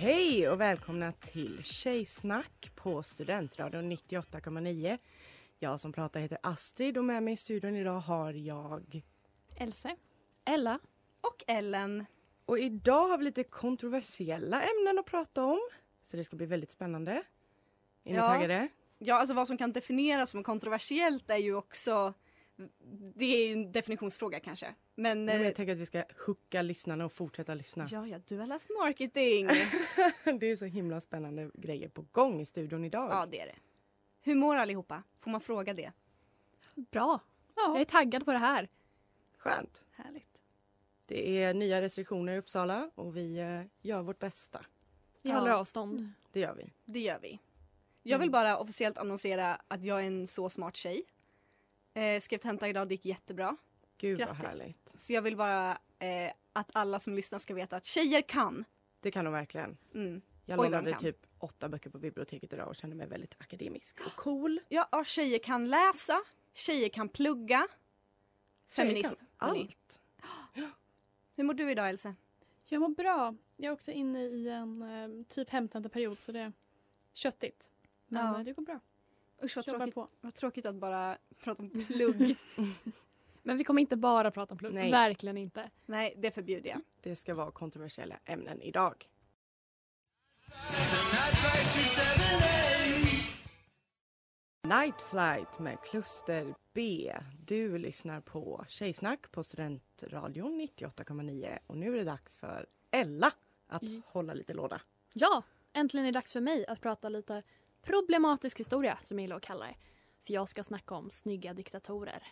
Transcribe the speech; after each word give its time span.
Hej 0.00 0.48
och 0.48 0.60
välkomna 0.60 1.12
till 1.12 1.64
Tjejsnack 1.64 2.70
på 2.74 3.02
Studentradion 3.02 3.92
98,9. 3.92 4.98
Jag 5.58 5.80
som 5.80 5.92
pratar 5.92 6.20
heter 6.20 6.38
Astrid 6.42 6.98
och 6.98 7.04
med 7.04 7.22
mig 7.22 7.32
i 7.34 7.36
studion 7.36 7.76
idag 7.76 8.00
har 8.00 8.32
jag 8.32 9.02
Else, 9.56 9.96
Ella 10.44 10.78
och 11.20 11.44
Ellen. 11.46 12.06
Och 12.44 12.58
idag 12.58 13.08
har 13.08 13.18
vi 13.18 13.24
lite 13.24 13.44
kontroversiella 13.44 14.62
ämnen 14.62 14.98
att 14.98 15.06
prata 15.06 15.44
om. 15.44 15.60
Så 16.02 16.16
det 16.16 16.24
ska 16.24 16.36
bli 16.36 16.46
väldigt 16.46 16.70
spännande. 16.70 17.12
Är 18.04 18.12
ni 18.12 18.16
Ja. 18.16 18.26
taggade? 18.26 18.68
Ja, 18.98 19.14
alltså 19.14 19.34
vad 19.34 19.46
som 19.46 19.58
kan 19.58 19.72
definieras 19.72 20.30
som 20.30 20.44
kontroversiellt 20.44 21.30
är 21.30 21.36
ju 21.36 21.54
också 21.54 22.14
det 23.14 23.24
är 23.24 23.46
ju 23.46 23.52
en 23.52 23.72
definitionsfråga 23.72 24.40
kanske. 24.40 24.74
Men, 24.94 25.24
Men 25.24 25.40
eh, 25.40 25.42
jag 25.46 25.54
tänker 25.54 25.72
att 25.72 25.78
vi 25.78 25.86
ska 25.86 26.04
hooka 26.26 26.62
lyssnarna 26.62 27.04
och 27.04 27.12
fortsätta 27.12 27.54
lyssna. 27.54 27.86
ja, 27.90 28.06
ja, 28.06 28.18
du 28.26 28.38
har 28.38 28.46
läst 28.46 28.70
marketing. 28.80 29.46
Det 30.40 30.46
är 30.50 30.56
så 30.56 30.64
himla 30.64 31.00
spännande 31.00 31.50
grejer 31.54 31.88
på 31.88 32.02
gång 32.12 32.40
i 32.40 32.46
studion 32.46 32.84
idag. 32.84 33.10
ja, 33.10 33.26
det 33.26 33.40
är 33.40 33.46
det. 33.46 33.56
Hur 34.20 34.34
mår 34.34 34.56
allihopa? 34.56 35.02
Får 35.18 35.30
man 35.30 35.40
fråga 35.40 35.74
det? 35.74 35.92
Bra. 36.74 37.20
Jag 37.56 37.80
är 37.80 37.84
taggad 37.84 38.24
på 38.24 38.32
det 38.32 38.38
här. 38.38 38.68
Skönt. 39.38 39.84
Härligt. 39.92 40.38
Det 41.06 41.42
är 41.42 41.54
nya 41.54 41.80
restriktioner 41.82 42.32
i 42.32 42.38
Uppsala 42.38 42.90
och 42.94 43.16
vi 43.16 43.38
eh, 43.38 43.62
gör 43.88 44.02
vårt 44.02 44.18
bästa. 44.18 44.64
Vi 45.22 45.30
Ja. 45.30 45.38
håller 45.38 45.50
avstånd. 45.52 46.12
Det 46.32 46.40
gör 46.40 46.54
vi. 46.54 46.72
Det 46.84 47.00
gör 47.00 47.18
vi. 47.22 47.38
Jag 48.02 48.18
vill 48.18 48.30
bara 48.30 48.58
officiellt 48.58 48.98
annonsera 48.98 49.60
att 49.68 49.84
jag 49.84 50.02
är 50.02 50.06
en 50.06 50.26
så 50.26 50.48
smart 50.50 50.76
tjej. 50.76 51.02
Eh, 51.98 52.20
skrev 52.20 52.38
tenta 52.38 52.68
idag, 52.68 52.88
det 52.88 52.94
gick 52.94 53.04
jättebra. 53.06 53.56
Gud 53.98 54.18
Grattis. 54.18 54.38
vad 54.42 54.50
härligt. 54.50 54.92
Så 54.94 55.12
jag 55.12 55.22
vill 55.22 55.36
bara 55.36 55.78
eh, 55.98 56.32
att 56.52 56.70
alla 56.72 56.98
som 56.98 57.14
lyssnar 57.14 57.38
ska 57.38 57.54
veta 57.54 57.76
att 57.76 57.84
tjejer 57.86 58.22
kan. 58.22 58.64
Det 59.00 59.10
kan 59.10 59.24
de 59.24 59.34
verkligen. 59.34 59.76
Mm. 59.94 60.22
Jag 60.44 60.56
lånade 60.62 60.98
typ 60.98 61.26
åtta 61.38 61.68
böcker 61.68 61.90
på 61.90 61.98
biblioteket 61.98 62.52
idag 62.52 62.68
och 62.68 62.76
kände 62.76 62.96
mig 62.96 63.06
väldigt 63.06 63.34
akademisk 63.38 64.00
och 64.06 64.14
cool. 64.16 64.60
Ja, 64.68 64.88
ja, 64.92 65.04
tjejer 65.04 65.38
kan 65.38 65.68
läsa, 65.70 66.20
tjejer 66.52 66.88
kan 66.88 67.08
plugga. 67.08 67.68
Tjejer 68.68 68.88
Feminism. 68.88 69.16
kan. 69.16 69.48
Allt. 69.48 70.00
Hur 71.36 71.44
mår 71.44 71.54
du 71.54 71.70
idag 71.70 71.88
Else? 71.88 72.14
Jag 72.64 72.80
mår 72.80 72.88
bra. 72.88 73.34
Jag 73.56 73.68
är 73.68 73.72
också 73.72 73.90
inne 73.90 74.22
i 74.24 74.48
en 74.48 74.82
eh, 74.82 75.24
typ 75.24 75.50
hämtentaperiod 75.50 76.18
så 76.18 76.32
det 76.32 76.40
är 76.40 76.52
köttigt. 77.12 77.70
Men 78.06 78.26
Ja. 78.26 78.38
eh, 78.38 78.44
det 78.44 78.52
går 78.52 78.62
bra. 78.62 78.80
Usch 79.42 79.56
vad 79.56 79.66
Jobbar 79.68 79.78
tråkigt, 79.78 79.94
på. 79.94 80.08
vad 80.20 80.34
tråkigt 80.34 80.66
att 80.66 80.74
bara 80.74 81.18
prata 81.44 81.62
om 81.62 81.70
plugg. 81.86 82.36
Men 83.42 83.56
vi 83.58 83.64
kommer 83.64 83.80
inte 83.80 83.96
bara 83.96 84.30
prata 84.30 84.54
om 84.54 84.58
plugg. 84.58 84.74
Nej. 84.74 84.90
Verkligen 84.90 85.36
inte. 85.36 85.70
Nej, 85.86 86.14
det 86.16 86.30
förbjuder 86.30 86.70
jag. 86.70 86.80
Det 87.02 87.16
ska 87.16 87.34
vara 87.34 87.50
kontroversiella 87.50 88.18
ämnen 88.24 88.62
idag. 88.62 89.08
Night 94.62 95.00
Flight 95.02 95.58
med 95.58 95.78
Kluster 95.90 96.54
B. 96.72 97.12
Du 97.46 97.78
lyssnar 97.78 98.20
på 98.20 98.64
Tjejsnack 98.68 99.30
på 99.32 99.42
Studentradion 99.42 100.60
98,9 100.60 101.58
och 101.66 101.76
nu 101.76 101.92
är 101.94 101.98
det 101.98 102.04
dags 102.04 102.36
för 102.36 102.66
Ella 102.90 103.32
att 103.66 103.82
Mm. 103.82 104.02
hålla 104.06 104.34
lite 104.34 104.54
låda. 104.54 104.80
Ja, 105.12 105.42
äntligen 105.72 106.06
är 106.06 106.12
det 106.12 106.16
dags 106.18 106.32
för 106.32 106.40
mig 106.40 106.66
att 106.66 106.80
prata 106.80 107.08
lite 107.08 107.42
problematisk 107.82 108.60
historia 108.60 108.98
som 109.02 109.18
jag 109.18 109.22
gillar 109.22 109.36
att 109.36 109.42
kalla 109.42 109.66
det. 109.66 109.74
För 110.26 110.32
jag 110.34 110.48
ska 110.48 110.64
snacka 110.64 110.94
om 110.94 111.10
snygga 111.10 111.54
diktatorer. 111.54 112.22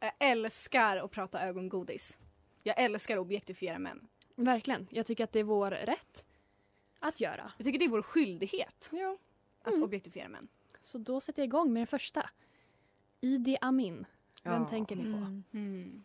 Jag 0.00 0.12
älskar 0.18 0.96
att 0.96 1.10
prata 1.10 1.40
ögongodis. 1.46 2.18
Jag 2.62 2.80
älskar 2.80 3.16
att 3.16 3.20
objektifiera 3.20 3.78
män. 3.78 4.08
Verkligen. 4.34 4.86
Jag 4.90 5.06
tycker 5.06 5.24
att 5.24 5.32
det 5.32 5.38
är 5.40 5.44
vår 5.44 5.70
rätt 5.70 6.26
att 6.98 7.20
göra. 7.20 7.52
Jag 7.56 7.64
tycker 7.64 7.78
det 7.78 7.84
är 7.84 7.88
vår 7.88 8.02
skyldighet 8.02 8.88
Ja. 8.92 9.16
att 9.62 9.72
Mm. 9.72 9.82
objektifiera 9.82 10.28
män. 10.28 10.48
Så 10.80 10.98
då 10.98 11.20
sätter 11.20 11.42
jag 11.42 11.46
igång 11.46 11.72
med 11.72 11.80
den 11.80 11.86
första. 11.86 12.30
Idi 13.20 13.56
Amin. 13.60 14.06
Vem 14.42 14.62
Ja, 14.62 14.68
tänker 14.68 14.96
ni 14.96 15.02
på? 15.02 15.42
Mm. 15.58 16.04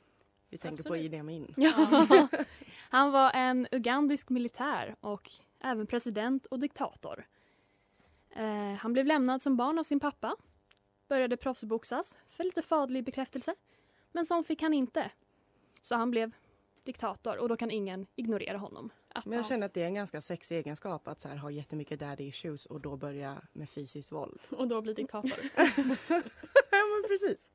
Vi 0.50 0.58
tänker 0.58 0.84
på 0.84 0.90
Absolut. 0.90 1.06
Idi 1.06 1.18
Amin. 1.18 1.54
Ja. 1.58 2.28
Han 2.90 3.12
var 3.12 3.32
en 3.32 3.68
ugandisk 3.72 4.30
militär 4.30 4.96
och 5.02 5.32
även 5.60 5.88
president 5.88 6.46
och 6.46 6.60
diktator. 6.60 7.26
Eh, 8.36 8.74
han 8.74 8.94
blev 8.94 9.06
lämnad 9.06 9.42
som 9.42 9.58
barn 9.58 9.80
av 9.80 9.84
sin 9.84 10.00
pappa. 10.00 10.36
Började 11.08 11.38
proffsboxas 11.38 12.18
för 12.28 12.44
lite 12.44 12.62
faderlig 12.62 13.04
bekräftelse. 13.04 13.56
Men 14.12 14.26
sån 14.26 14.44
fick 14.44 14.62
han 14.62 14.74
inte. 14.74 15.12
Så 15.82 15.96
han 15.96 16.12
blev 16.12 16.32
diktator 16.84 17.38
och 17.38 17.50
då 17.50 17.58
kan 17.58 17.72
ingen 17.72 18.08
ignorera 18.16 18.58
honom. 18.58 18.90
Men 19.26 19.38
jag 19.38 19.46
känner 19.46 19.66
att 19.66 19.74
det 19.74 19.82
är 19.82 19.86
en 19.86 19.94
ganska 19.94 20.22
sexig 20.22 20.58
egenskap 20.58 21.08
att 21.08 21.22
så 21.22 21.28
här, 21.28 21.36
ha 21.36 21.52
jättemycket 21.52 22.00
daddy 22.00 22.24
issues 22.24 22.66
och 22.66 22.82
då 22.82 22.98
börja 22.98 23.42
med 23.54 23.70
fysiskt 23.70 24.12
våld. 24.12 24.42
Och 24.50 24.68
då 24.68 24.82
blir 24.82 24.94
diktator. 24.94 25.40
ja 26.72 26.84
men 26.94 27.04
precis. 27.08 27.48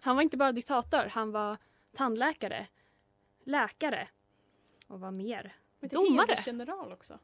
Han 0.00 0.16
var 0.16 0.22
inte 0.22 0.36
bara 0.36 0.52
diktator, 0.52 1.08
han 1.10 1.32
var 1.32 1.56
tandläkare, 1.92 2.66
läkare 3.44 4.08
och 4.86 5.00
vad 5.00 5.12
mer? 5.14 5.56
Domare. 5.80 6.38
General 6.46 6.92
också. 6.92 7.18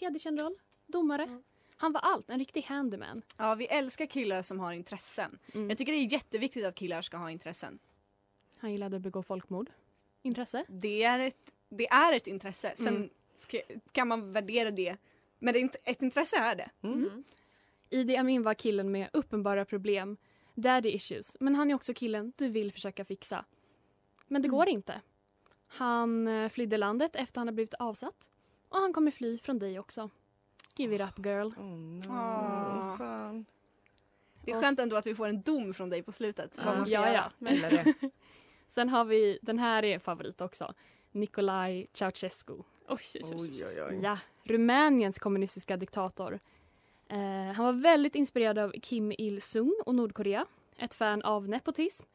Hedersgeneral, 0.00 0.54
domare. 0.86 1.42
Han 1.80 1.92
var 1.92 2.00
allt, 2.00 2.30
en 2.30 2.38
riktig 2.38 2.62
handyman. 2.62 3.22
Ja, 3.36 3.54
vi 3.54 3.66
älskar 3.66 4.06
killar 4.06 4.42
som 4.42 4.60
har 4.60 4.72
intressen. 4.72 5.38
Mm. 5.52 5.68
Jag 5.68 5.78
tycker 5.78 5.92
det 5.92 5.98
är 5.98 6.12
jätteviktigt 6.12 6.64
att 6.64 6.74
killar 6.74 7.02
ska 7.02 7.16
ha 7.16 7.30
intressen. 7.30 7.78
Han 8.58 8.72
gillade 8.72 8.96
att 8.96 9.02
begå 9.02 9.22
folkmord. 9.22 9.70
Intresse. 10.22 10.64
Det 10.68 11.02
är 11.02 11.18
ett, 11.18 11.52
det 11.68 11.88
är 11.88 12.16
ett 12.16 12.26
intresse. 12.26 12.72
Sen 12.76 12.96
Mm. 12.96 13.08
ska, 13.34 13.60
kan 13.92 14.08
man 14.08 14.32
värdera 14.32 14.70
det. 14.70 14.96
Men 15.38 15.54
det 15.54 15.76
ett 15.84 16.02
intresse 16.02 16.36
är 16.36 16.56
det. 16.56 16.70
Mm. 16.82 17.24
Idi 17.90 18.16
Amin 18.16 18.42
var 18.42 18.54
killen 18.54 18.90
med 18.92 19.08
uppenbara 19.12 19.64
problem, 19.64 20.16
daddy 20.54 20.88
issues, 20.90 21.36
men 21.40 21.54
han 21.54 21.70
är 21.70 21.74
också 21.74 21.94
killen 21.94 22.32
du 22.38 22.48
vill 22.48 22.72
försöka 22.72 23.04
fixa. 23.04 23.44
Men 24.26 24.42
det 24.42 24.48
Mm. 24.48 24.56
går 24.58 24.68
inte. 24.68 25.00
Han 25.66 26.28
eh, 26.28 26.48
flydde 26.48 26.76
landet 26.76 27.16
efter 27.16 27.40
han 27.40 27.48
har 27.48 27.52
blivit 27.54 27.74
avsatt 27.74 28.30
och 28.68 28.78
han 28.78 28.92
kommer 28.92 29.10
fly 29.10 29.38
från 29.38 29.58
dig 29.58 29.78
också. 29.78 30.10
Give 30.78 30.94
it 30.94 31.00
up 31.00 31.26
girl. 31.26 31.46
Oh, 31.46 31.64
no. 31.64 32.02
Åh. 32.08 32.96
Fan. 32.96 33.46
Det 34.44 34.50
är 34.52 34.60
skönt 34.60 34.80
ändå 34.80 34.96
att 34.96 35.06
vi 35.06 35.14
får 35.14 35.28
en 35.28 35.42
dom 35.42 35.74
från 35.74 35.90
dig 35.90 36.02
på 36.02 36.12
slutet. 36.12 36.56
vad 36.56 36.76
man 36.76 36.86
ska 36.86 36.94
ja, 36.94 37.06
göra. 37.06 37.12
ja. 37.14 37.32
Men 37.38 37.94
sen 38.66 38.88
har 38.88 39.04
vi, 39.04 39.38
den 39.42 39.58
här 39.58 39.84
är 39.84 39.98
favorit 39.98 40.40
också, 40.40 40.74
Nicolae 41.12 41.86
Ceausescu. 41.92 42.52
Oj. 42.88 42.98
Oj, 43.14 43.64
oj, 43.64 43.82
oj. 43.82 44.00
Ja, 44.02 44.18
Rumäniens 44.44 45.18
kommunistiska 45.18 45.76
diktator. 45.76 46.38
Eh, 47.08 47.54
han 47.54 47.64
var 47.64 47.72
väldigt 47.72 48.14
inspirerad 48.14 48.58
av 48.58 48.72
Kim 48.82 49.12
Il-Sung 49.12 49.74
och 49.86 49.94
Nordkorea. 49.94 50.46
Ett 50.76 50.94
fan 50.94 51.22
av 51.22 51.48
nepotism. 51.48 52.06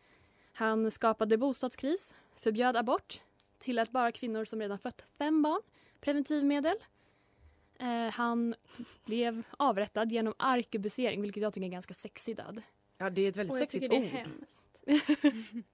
Han 0.53 0.91
skapade 0.91 1.37
bostadskris, 1.37 2.15
förbjöd 2.35 2.77
abort, 2.77 3.21
tillät 3.59 3.91
bara 3.91 4.11
kvinnor 4.11 4.45
som 4.45 4.59
redan 4.59 4.79
fött 4.79 5.05
fem 5.17 5.41
barn 5.41 5.61
preventivmedel. 6.01 6.75
Eh, 7.83 8.11
han 8.11 8.55
blev 9.05 9.43
avrättad 9.57 10.11
genom 10.11 10.33
arkebusering, 10.37 11.21
vilket 11.21 11.43
jag 11.43 11.53
tycker 11.53 11.67
är 11.67 11.71
ganska 11.71 11.93
sexig 11.93 12.37
död. 12.37 12.61
Ja, 12.97 13.09
det 13.09 13.21
är 13.21 13.29
ett 13.29 13.37
väldigt 13.37 13.51
Och 13.51 13.61
jag 13.61 13.71
sexigt 13.71 13.83
tycker 13.83 13.99
det 13.99 14.07
är 14.07 14.09
ord. 14.09 14.17
hemskt. 14.17 14.65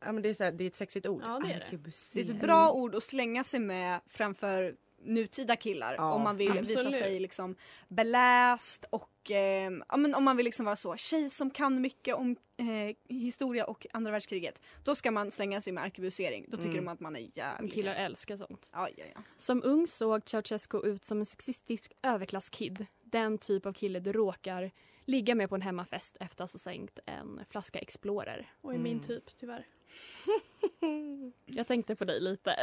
Ja, 0.06 0.12
men 0.12 0.22
det, 0.22 0.30
är 0.30 0.34
så 0.34 0.44
här, 0.44 0.52
det 0.52 0.64
är 0.64 0.68
ett 0.68 0.76
sexigt 0.76 1.06
ord. 1.06 1.22
Ja, 1.26 1.40
det 1.40 1.54
är 1.54 1.60
det. 1.72 1.92
Det 2.14 2.20
är 2.22 2.36
ett 2.36 2.42
bra 2.42 2.72
ord 2.72 2.96
att 2.96 3.04
slänga 3.04 3.44
sig 3.44 3.60
med 3.60 4.02
framför 4.08 4.76
nutida 5.02 5.56
killar 5.56 5.94
Ja, 5.94 6.14
om 6.14 6.22
man 6.22 6.38
vill 6.38 6.52
visa 6.54 6.74
absolut. 6.74 6.94
sig 6.96 7.20
liksom 7.20 7.56
beläst 7.88 8.86
och 8.90 9.32
eh, 9.32 9.72
ja, 9.90 9.98
men 9.98 10.16
om 10.16 10.24
man 10.24 10.38
vill 10.38 10.44
liksom 10.44 10.66
vara 10.66 10.76
så 10.76 10.96
tjej 10.98 11.30
som 11.30 11.50
kan 11.52 11.82
mycket 11.82 12.16
om 12.16 12.36
eh, 12.58 12.96
historia 13.16 13.66
och 13.66 13.88
andra 13.94 14.12
världskriget. 14.12 14.62
Då 14.84 14.96
ska 14.96 15.12
man 15.12 15.32
slänga 15.32 15.62
sig 15.62 15.74
med 15.74 15.84
arkebusering. 15.84 16.46
Då 16.48 16.58
tycker 16.58 16.70
Mm. 16.70 16.86
de 16.86 16.92
att 16.92 17.00
man 17.00 17.16
är 17.16 17.38
jävligt 17.38 17.74
Killar 17.74 17.94
älskar 17.96 18.38
sånt. 18.38 18.70
Ja, 18.74 18.88
ja, 18.98 19.06
ja. 19.16 19.22
Som 19.38 19.62
ung 19.64 19.88
såg 19.88 20.22
Ceausescu 20.30 20.78
ut 20.86 21.06
som 21.06 21.20
en 21.20 21.26
sexistisk 21.26 21.92
överklasskid. 22.04 22.86
Den 23.04 23.38
typ 23.38 23.66
av 23.66 23.74
kille 23.74 24.00
du 24.00 24.12
råkar 24.14 24.72
ligga 25.06 25.36
med 25.36 25.50
på 25.50 25.56
en 25.56 25.62
hemmafest 25.62 26.18
efter 26.20 26.44
att 26.44 26.52
ha 26.52 26.60
sänkt 26.60 27.00
en 27.06 27.40
flaska 27.50 27.80
Explorer. 27.80 28.52
Och 28.62 28.76
i 28.76 28.78
min 28.78 28.92
Mm. 28.94 29.04
typ 29.08 29.38
tyvärr. 29.38 29.68
Jag 31.46 31.68
tänkte 31.68 31.96
på 31.96 32.06
dig 32.06 32.20
lite 32.22 32.56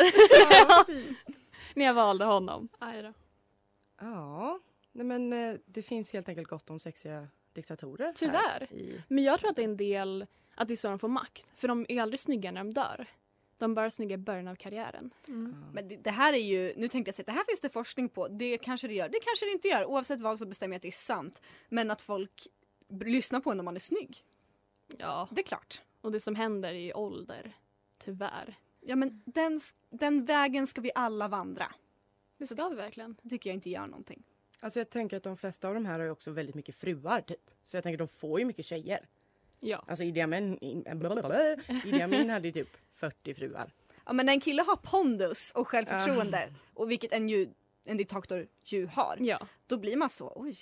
när 1.75 1.85
jag 1.85 1.95
valde 1.95 2.25
honom. 2.25 2.69
Aj 2.79 3.03
då. 3.03 3.13
Ja, 4.01 4.61
nej 4.93 5.07
men 5.07 5.33
eh, 5.33 5.57
det 5.67 5.83
finns 5.83 6.13
helt 6.13 6.29
enkelt 6.29 6.49
gott 6.49 6.71
om 6.71 6.79
sexiga 6.79 7.29
diktatorer. 7.53 8.05
här 8.05 8.13
Tyvärr. 8.13 8.73
I, 8.73 9.03
Men 9.09 9.25
jag 9.25 9.41
tror 9.41 9.51
att 9.51 9.57
det 9.57 9.63
är 9.63 9.69
en 9.69 9.77
del 9.77 10.27
att 10.55 10.69
det 10.69 10.75
är 10.75 10.77
så 10.77 10.89
de 10.89 10.99
får 10.99 11.09
makt. 11.09 11.47
För 11.57 11.69
de 11.69 11.87
är 11.89 12.03
aldrig 12.03 12.21
snygga 12.21 12.53
när 12.53 12.61
de 12.65 12.75
dör. 12.75 13.07
De 13.59 13.71
är 13.71 13.75
bara 13.75 13.91
snygga 13.91 14.15
i 14.15 14.19
början 14.19 14.49
av 14.49 14.55
karriären. 14.55 15.11
Mm. 15.29 15.65
Men 15.73 15.89
det, 15.89 15.97
det 15.97 16.11
här 16.11 16.33
är 16.33 16.39
ju, 16.39 16.75
nu 16.77 16.89
tänkte 16.89 17.09
jag 17.09 17.15
säga, 17.15 17.25
det 17.27 17.33
här 17.33 17.45
finns 17.45 17.61
det 17.61 17.69
forskning 17.69 18.09
på. 18.09 18.29
Det 18.29 18.59
kanske 18.59 18.89
det 18.89 18.95
gör, 18.95 19.09
det 19.09 19.21
kanske 19.21 19.47
det 19.47 19.51
inte 19.53 19.69
gör. 19.69 19.85
Oavsett 19.85 20.21
vad 20.21 20.39
så 20.39 20.47
bestämmer 20.47 20.75
jag 20.75 20.77
att 20.77 20.83
det 20.83 20.89
är 20.89 20.93
sant. 20.93 21.43
Men 21.69 21.91
att 21.91 22.03
folk 22.03 22.47
lyssnar 23.01 23.41
på 23.41 23.51
en 23.51 23.57
när 23.57 23.65
man 23.65 23.77
är 23.77 23.81
snygg. 23.81 24.25
Ja, 24.99 25.29
Det 25.31 25.41
är 25.41 25.45
klart. 25.45 25.83
och 26.01 26.13
det 26.13 26.21
som 26.21 26.35
händer 26.35 26.73
i 26.73 26.95
ålder. 26.95 27.53
Tyvärr. 27.99 28.59
Ja 28.89 28.97
men 28.97 29.23
den, 29.25 29.61
den 29.91 30.25
vägen 30.25 30.67
ska 30.67 30.81
vi 30.81 30.91
alla 30.95 31.29
vandra. 31.29 31.75
Det 32.39 32.47
ska 32.47 32.69
vi 32.69 32.77
verkligen. 32.77 33.17
Tycker 33.31 33.51
jag 33.51 33.55
inte 33.55 33.71
gör 33.71 33.87
någonting. 33.87 34.23
Alltså 34.61 34.81
jag 34.81 34.91
tänker 34.91 35.17
att 35.17 35.23
de 35.23 35.37
flesta 35.37 35.69
av 35.69 35.75
de 35.75 35.87
här 35.87 35.99
har 35.99 36.05
ju 36.05 36.11
också 36.11 36.31
väldigt 36.31 36.55
mycket 36.55 36.75
fruar 36.77 37.21
typ. 37.21 37.51
Så 37.63 37.77
jag 37.77 37.85
tänker 37.85 37.99
de 37.99 38.09
får 38.09 38.39
ju 38.39 38.45
mycket 38.45 38.65
tjejer. 38.65 39.09
Ja. 39.61 39.85
Alltså 39.89 40.05
Idi 40.05 40.21
Amin, 40.21 40.59
Idi 41.85 42.03
Amin 42.03 42.31
hade 42.31 42.49
ju 42.49 42.53
typ 42.53 42.77
40 42.93 43.35
fruar. 43.35 43.73
Ja 44.07 44.13
men 44.13 44.27
när 44.27 44.33
en 44.33 44.41
kille 44.41 44.63
har 44.63 44.77
pondus 44.77 45.53
och 45.55 45.69
självförtroende, 45.69 46.49
och 46.75 46.91
vilket 46.91 47.13
en, 47.13 47.29
ju, 47.29 47.49
en 47.85 47.97
diktator 47.97 48.47
ju 48.65 48.87
har, 48.87 49.17
Ja. 49.21 49.47
då 49.67 49.79
blir 49.79 49.97
man 49.97 50.11
så, 50.11 50.33
oj. 50.37 50.57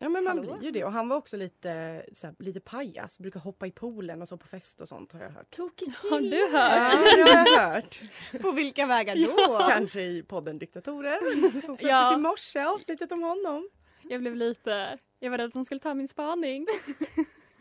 Ja 0.00 0.08
men 0.08 0.24
man 0.24 0.38
Hallå? 0.38 0.56
blir 0.56 0.64
ju 0.64 0.70
det. 0.70 0.84
Och 0.84 0.92
han 0.92 1.08
var 1.08 1.16
också 1.16 1.36
lite, 1.36 2.02
så 2.12 2.26
här, 2.26 2.36
lite 2.38 2.60
pajas. 2.60 3.18
Brukar 3.18 3.40
hoppa 3.40 3.66
i 3.66 3.70
poolen 3.70 4.22
och 4.22 4.28
så 4.28 4.36
på 4.36 4.46
fest 4.46 4.80
och 4.80 4.88
sånt 4.88 5.12
har 5.12 5.20
jag 5.20 5.30
hört. 5.30 5.50
Tokig 5.50 5.88
Har 6.10 6.20
du 6.20 6.36
Ja, 6.36 6.46
hört? 6.58 6.92
det 7.16 7.32
har 7.32 7.46
jag 7.46 7.70
hört. 7.72 8.00
På 8.42 8.52
vilka 8.52 8.86
vägar 8.86 9.16
då? 9.16 9.58
Kanske 9.70 10.02
i 10.02 10.22
podden 10.22 10.58
Diktatorer 10.58 11.40
som 11.40 11.60
släpptes 11.60 11.82
Ja. 11.82 12.14
i 12.14 12.16
morse, 12.16 12.60
avsnittet 12.64 13.12
om 13.12 13.22
honom. 13.22 13.68
Jag 14.02 14.20
blev 14.20 14.36
lite... 14.36 14.98
Jag 15.18 15.30
var 15.30 15.38
rädd 15.38 15.46
att 15.46 15.52
de 15.52 15.64
skulle 15.64 15.80
ta 15.80 15.94
min 15.94 16.08
spaning. 16.08 16.66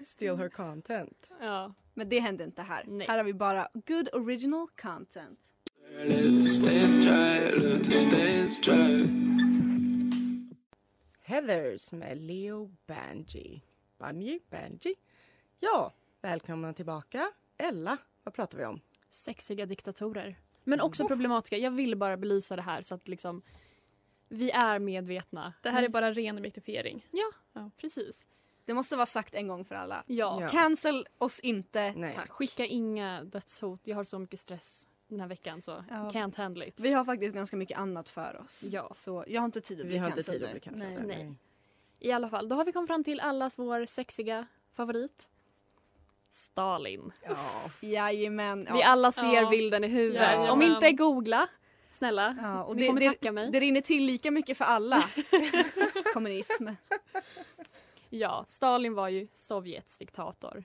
Steal 0.06 0.38
her 0.38 0.50
content. 0.50 1.32
Ja. 1.42 1.74
Men 1.94 2.10
det 2.10 2.20
hände 2.20 2.44
inte 2.44 2.62
här. 2.62 2.84
Nej. 2.88 3.08
Här 3.08 3.18
har 3.18 3.24
vi 3.24 3.34
bara 3.34 3.68
good 3.88 4.10
original 4.14 4.68
content. 4.82 5.40
Heathers 11.27 11.92
med 11.92 12.18
Leo 12.18 12.72
Banji. 12.88 13.62
Banji? 13.98 14.39
Banji? 14.50 14.95
Ja, 15.60 15.94
välkomna 16.22 16.74
tillbaka. 16.74 17.31
Ella, 17.57 17.98
vad 18.24 18.33
pratar 18.33 18.57
vi 18.57 18.66
om? 18.66 18.80
Sexiga 19.10 19.66
diktatorer. 19.66 20.39
Men 20.63 20.81
också 20.81 21.07
problematiska. 21.07 21.57
Jag 21.57 21.72
vill 21.72 21.95
bara 21.95 22.18
belysa 22.18 22.56
det 22.56 22.62
här 22.62 22.81
så 22.81 22.95
att 22.95 23.07
liksom 23.07 23.42
vi 24.30 24.51
är 24.51 24.80
medvetna. 24.80 25.54
Det 25.62 25.69
här 25.69 25.83
är 25.83 25.89
bara 25.89 26.12
ren 26.12 26.38
objektifiering. 26.38 27.07
Precis. 27.77 28.27
Det 28.66 28.74
måste 28.74 28.95
vara 28.95 29.06
sagt 29.06 29.36
en 29.36 29.48
gång 29.48 29.66
för 29.66 29.75
alla. 29.75 30.04
Ja. 30.07 30.42
Ja. 30.42 30.50
Cancel 30.50 31.07
oss 31.18 31.39
inte, 31.39 31.94
Nej. 31.95 32.13
tack. 32.16 32.31
Skicka 32.31 32.66
inga 32.66 33.24
dödshot. 33.24 33.80
Jag 33.83 33.95
har 33.95 34.04
så 34.04 34.19
mycket 34.19 34.39
stress 34.39 34.88
den 35.07 35.19
här 35.19 35.28
veckan 35.28 35.62
så 35.62 35.84
Ja. 35.90 35.96
can't 35.96 36.38
handle 36.38 36.68
it. 36.68 36.80
Vi 36.80 36.92
har 36.94 37.06
faktiskt 37.06 37.36
ganska 37.36 37.57
mycket 37.57 37.78
annat 37.78 38.10
för 38.10 38.42
oss. 38.46 38.63
Ja. 38.63 38.90
Så 38.94 39.24
jag 39.28 39.42
har 39.42 39.46
inte 39.46 39.62
tid 39.62 39.80
att 39.80 39.86
bli 39.86 39.94
Vi 39.94 40.00
har 40.00 40.06
inte 40.07 40.16
cancelled 40.16 40.40
tid 40.42 40.48
att 40.48 40.54
nu. 40.54 40.60
bli 40.60 40.69
cancellade. 40.69 41.07
Nej. 41.07 41.24
Nej. 41.25 41.36
I 42.00 42.12
alla 42.12 42.30
fall, 42.30 42.50
då 42.50 42.56
har 42.56 42.66
vi 42.66 42.72
kommit 42.72 42.88
fram 42.88 43.04
till 43.04 43.19
allas 43.19 43.60
vår 43.60 43.86
sexiga 43.86 44.48
favorit. 44.74 45.30
Stalin. 46.30 47.12
Ja. 47.24 47.72
Jajamän. 47.81 48.60
Vi 48.74 48.80
Ja. 48.80 48.86
alla 48.88 49.12
ser 49.12 49.34
Ja. 49.34 49.50
bilden 49.50 49.84
i 49.84 49.88
huvudet. 49.88 50.22
Jajamän. 50.22 50.50
Om 50.50 50.62
inte 50.62 50.92
googla, 50.92 51.48
snälla. 51.90 52.38
Ja, 52.42 52.63
och 52.63 52.75
Ni 52.75 52.81
det, 52.81 52.88
kommer 52.88 53.01
det, 53.01 53.08
tacka 53.08 53.31
mig. 53.31 53.51
det 53.51 53.60
rinner 53.60 53.81
till 53.81 54.04
lika 54.06 54.31
mycket 54.31 54.58
för 54.58 54.66
alla. 54.66 55.04
Kommunism. 56.13 56.68
Ja, 58.10 58.46
Stalin 58.48 58.94
var 58.94 59.10
ju 59.10 59.28
Sovjets 59.34 59.98
diktator. 59.98 60.63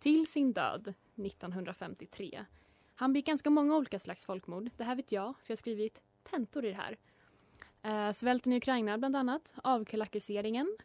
Till 0.00 0.26
sin 0.26 0.52
död 0.52 0.94
1953. 1.16 2.44
Han 3.02 3.12
begick 3.12 3.26
ganska 3.26 3.50
många 3.50 3.76
olika 3.76 3.98
slags 3.98 4.26
folkmord. 4.26 4.70
Det 4.76 4.84
här 4.84 4.96
vet 4.96 5.12
jag, 5.12 5.24
för 5.24 5.50
jag 5.50 5.52
har 5.52 5.56
skrivit 5.56 6.02
tentor 6.22 6.64
i 6.64 6.68
det 6.68 6.74
här. 6.74 6.96
Eh, 7.82 8.12
svälten 8.12 8.52
i 8.52 8.56
Ukraina 8.56 8.98
bland 8.98 9.16
annat, 9.16 9.54
avkolackiseringen, 9.62 10.76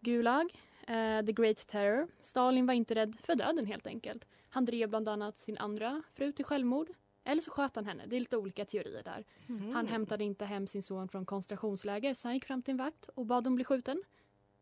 Gulag, 0.00 0.60
eh, 0.86 1.24
The 1.24 1.32
Great 1.32 1.66
Terror. 1.66 2.08
Stalin 2.20 2.66
var 2.66 2.74
inte 2.74 2.94
rädd 2.94 3.16
för 3.22 3.34
döden 3.34 3.66
helt 3.66 3.86
enkelt. 3.86 4.24
Han 4.48 4.64
drev 4.64 4.88
bland 4.88 5.08
annat 5.08 5.38
sin 5.38 5.58
andra 5.58 6.02
fru 6.10 6.32
till 6.32 6.44
självmord. 6.44 6.88
Eller 7.24 7.42
så 7.42 7.50
sköt 7.50 7.76
han 7.76 7.86
henne. 7.86 8.04
Det 8.06 8.16
är 8.16 8.20
lite 8.20 8.36
olika 8.36 8.64
teorier 8.64 9.02
där. 9.02 9.24
Mm. 9.48 9.74
Han 9.74 9.86
hämtade 9.86 10.24
inte 10.24 10.44
hem 10.44 10.66
sin 10.66 10.82
son 10.82 11.08
från 11.08 11.26
koncentrationsläger 11.26 12.14
så 12.14 12.28
han 12.28 12.34
gick 12.34 12.44
fram 12.44 12.62
till 12.62 12.72
en 12.72 12.78
vakt 12.78 13.08
och 13.14 13.26
bad 13.26 13.46
om 13.46 13.54
bli 13.54 13.64
skjuten. 13.64 14.02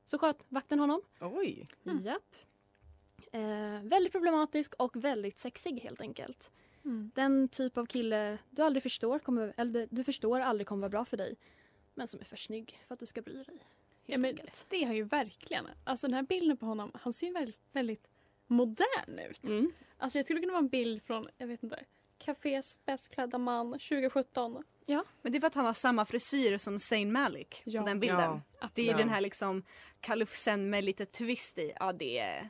Så 0.05 0.19
sköt 0.19 0.45
vakten 0.49 0.79
honom. 0.79 1.03
Oj. 1.21 1.67
Japp. 2.03 2.37
Eh, 3.33 3.83
väldigt 3.83 4.13
problematisk 4.13 4.75
och 4.75 5.05
väldigt 5.05 5.39
sexig 5.39 5.81
helt 5.81 6.01
enkelt. 6.01 6.51
Mm. 6.85 7.11
Den 7.15 7.49
typ 7.49 7.79
av 7.79 7.87
kille 7.87 8.39
du 8.51 8.63
aldrig 8.63 8.83
förstår 8.83 9.19
kommer, 9.19 9.55
eller 9.57 9.89
du 9.91 10.05
förstår 10.05 10.41
aldrig 10.41 10.67
kommer 10.67 10.81
vara 10.81 10.89
bra 10.91 11.05
för 11.05 11.17
dig. 11.17 11.37
Men 11.95 12.09
som 12.09 12.21
är 12.21 12.25
för 12.25 12.37
snygg 12.37 12.79
för 12.87 12.95
att 12.95 13.01
du 13.01 13.07
ska 13.07 13.23
bry 13.23 13.33
dig. 13.35 13.45
Helt 13.47 13.65
Ja, 14.07 14.19
men 14.19 14.31
enkelt. 14.31 14.67
det 14.69 14.85
har 14.85 14.95
ju 14.95 15.03
verkligen. 15.03 15.67
Alltså 15.85 16.07
den 16.07 16.15
här 16.15 16.23
bilden 16.23 16.57
på 16.57 16.67
honom, 16.67 16.91
han 16.95 17.13
ser 17.13 17.27
ju 17.27 17.33
väldigt, 17.33 17.61
väldigt 17.73 18.09
modern 18.47 19.19
ut. 19.31 19.45
Mm. 19.45 19.73
Alltså 19.99 20.19
jag 20.19 20.25
skulle 20.27 20.41
kunna 20.41 20.53
vara 20.53 20.63
en 20.63 20.69
bild 20.69 21.03
från, 21.03 21.27
jag 21.39 21.47
vet 21.47 21.63
inte, 21.63 21.85
Cafés 22.19 22.79
bäst 22.85 23.09
klädda 23.15 23.39
man 23.39 23.73
2017. 23.73 24.65
Men 25.23 25.33
det 25.33 25.39
är 25.39 25.41
för 25.41 25.47
att 25.47 25.55
han 25.55 25.67
har 25.67 25.73
samma 25.73 26.05
frisyr 26.05 26.59
som 26.59 26.79
Zayn 26.79 27.13
Malik 27.13 27.63
Ja. 27.65 27.81
på 27.83 27.87
den 27.89 28.01
bilden. 28.01 28.41
Ja. 28.61 28.69
Det 28.75 28.83
är 28.83 28.91
Ja. 28.91 28.97
den 28.97 29.09
här 29.09 29.21
liksom 29.21 29.63
kalufsen 30.01 30.71
med 30.71 30.85
lite 30.85 31.07
twist 31.07 31.59
i. 31.59 31.73
Ja, 31.81 31.93
det 31.93 32.19
är... 32.19 32.49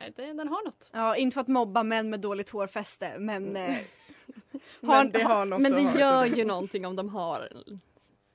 Nej, 0.00 0.12
det, 0.16 0.32
den 0.32 0.48
har 0.48 0.64
något. 0.64 0.90
Ja, 0.92 1.16
inte 1.16 1.34
för 1.34 1.40
att 1.40 1.48
mobba 1.48 1.82
män 1.82 2.10
med 2.10 2.20
dåligt 2.20 2.50
hårfäste, 2.50 3.18
men... 3.18 3.56
Eh, 3.56 3.76
Men 4.80 5.12
det 5.12 5.22
har 5.22 5.44
något 5.44 5.60
Men 5.60 5.72
det 5.72 6.00
gör 6.00 6.26
ju 6.26 6.44
någonting 6.44 6.86
om 6.86 6.96
de 6.96 7.08
har... 7.08 7.48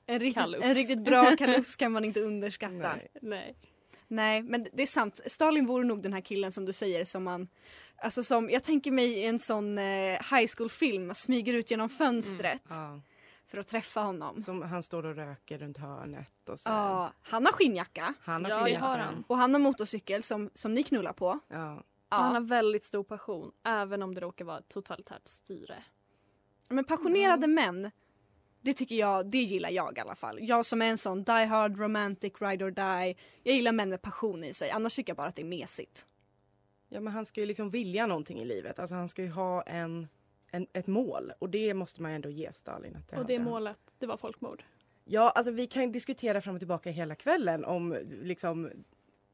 en, 0.06 0.20
riktigt, 0.20 0.42
Kalufs. 0.42 0.64
en 0.64 0.74
riktigt 0.74 1.04
bra 1.04 1.36
kalufs 1.38 1.76
kan 1.76 1.92
man 1.92 2.04
inte 2.04 2.20
underskatta. 2.20 2.74
Nej. 2.76 3.08
Nej. 3.22 3.56
Nej. 4.08 4.42
men 4.42 4.66
det 4.72 4.82
är 4.82 4.86
sant. 4.86 5.20
Stalin 5.26 5.66
vore 5.66 5.84
nog 5.84 6.02
den 6.02 6.12
här 6.12 6.20
killen 6.20 6.52
som 6.52 6.64
du 6.64 6.72
säger 6.72 7.04
som 7.04 7.24
man... 7.24 7.48
Alltså 7.98 8.22
som, 8.22 8.50
jag 8.50 8.64
tänker 8.64 8.90
mig 8.90 9.06
i 9.06 9.24
en 9.24 9.38
sån 9.38 9.78
eh, 9.78 9.84
high 10.30 10.46
school-film, 10.56 11.14
smyger 11.14 11.54
ut 11.54 11.70
genom 11.70 11.88
fönstret 11.88 12.62
Ja. 12.68 13.00
För 13.56 13.60
att 13.60 13.66
träffa 13.68 14.00
honom. 14.00 14.42
Som 14.42 14.62
han 14.62 14.82
står 14.82 15.06
och 15.06 15.14
röker 15.16 15.58
runt 15.58 15.76
hörnet 15.78 16.48
och 16.48 16.60
så. 16.60 16.68
Ja, 16.68 17.12
han 17.22 17.44
har 17.46 17.52
skinnjacka 17.52 18.14
Han 18.20 18.44
har 18.44 18.50
Ja, 18.52 18.64
skinnjacka. 18.64 18.86
har 18.86 18.98
han. 18.98 19.24
och 19.26 19.36
han 19.36 19.54
har 19.54 19.60
motorcykel 19.60 20.22
som, 20.22 20.50
som 20.54 20.74
ni 20.74 20.82
knullar 20.82 21.12
på. 21.12 21.38
Ja. 21.48 21.56
Han 21.56 21.82
Ja. 22.10 22.16
har 22.16 22.40
väldigt 22.40 22.84
stor 22.84 23.04
passion 23.04 23.52
även 23.64 24.02
om 24.02 24.14
det 24.14 24.20
råkar 24.20 24.44
vara 24.44 24.58
ett 24.58 24.68
totalitärt 24.68 25.28
styre. 25.28 25.82
Men 26.70 26.84
passionerade 26.84 27.46
män, 27.46 27.90
det 28.60 28.72
tycker 28.72 28.94
jag, 28.94 29.26
det 29.26 29.38
gillar 29.42 29.70
jag 29.70 29.98
i 29.98 30.00
alla 30.00 30.14
fall. 30.14 30.38
Jag 30.40 30.66
som 30.66 30.82
är 30.82 30.86
en 30.86 30.98
sån 30.98 31.24
die 31.24 31.44
hard 31.46 31.78
romantic 31.78 32.32
ride 32.40 32.64
or 32.64 32.70
die. 32.70 33.16
Jag 33.42 33.54
gillar 33.54 33.72
män 33.72 33.90
med 33.90 34.02
passion 34.02 34.44
i 34.44 34.52
sig, 34.54 34.70
annars 34.70 34.94
tycker 34.94 35.10
jag 35.10 35.16
bara 35.16 35.26
att 35.26 35.34
det 35.36 35.42
är 35.42 35.46
mesigt. 35.46 36.06
ja, 36.88 37.00
men 37.00 37.12
han 37.12 37.26
ska 37.26 37.40
ju 37.40 37.46
liksom 37.46 37.70
vilja 37.70 38.06
någonting 38.06 38.38
i 38.40 38.44
livet. 38.44 38.78
Alltså 38.78 38.94
han 38.94 39.08
ska 39.08 39.22
ju 39.22 39.30
ha 39.30 39.62
en, 39.62 40.08
en, 40.56 40.66
ett 40.72 40.86
mål 40.86 41.32
och 41.38 41.50
det 41.50 41.74
måste 41.74 42.02
man 42.02 42.10
ändå 42.10 42.28
ge 42.30 42.52
Stalin. 42.52 42.96
Att 42.96 43.08
det 43.08 43.16
Och 43.16 43.26
det 43.26 43.34
hade 43.36 43.44
målet, 43.50 43.78
det 43.98 44.06
var 44.06 44.16
folkmord. 44.16 44.64
Ja, 45.04 45.30
alltså 45.30 45.52
vi 45.52 45.66
kan 45.66 45.92
diskutera 45.92 46.40
fram 46.40 46.54
och 46.54 46.60
tillbaka 46.60 46.90
hela 46.90 47.14
kvällen 47.14 47.64
om 47.64 47.96
liksom 48.22 48.70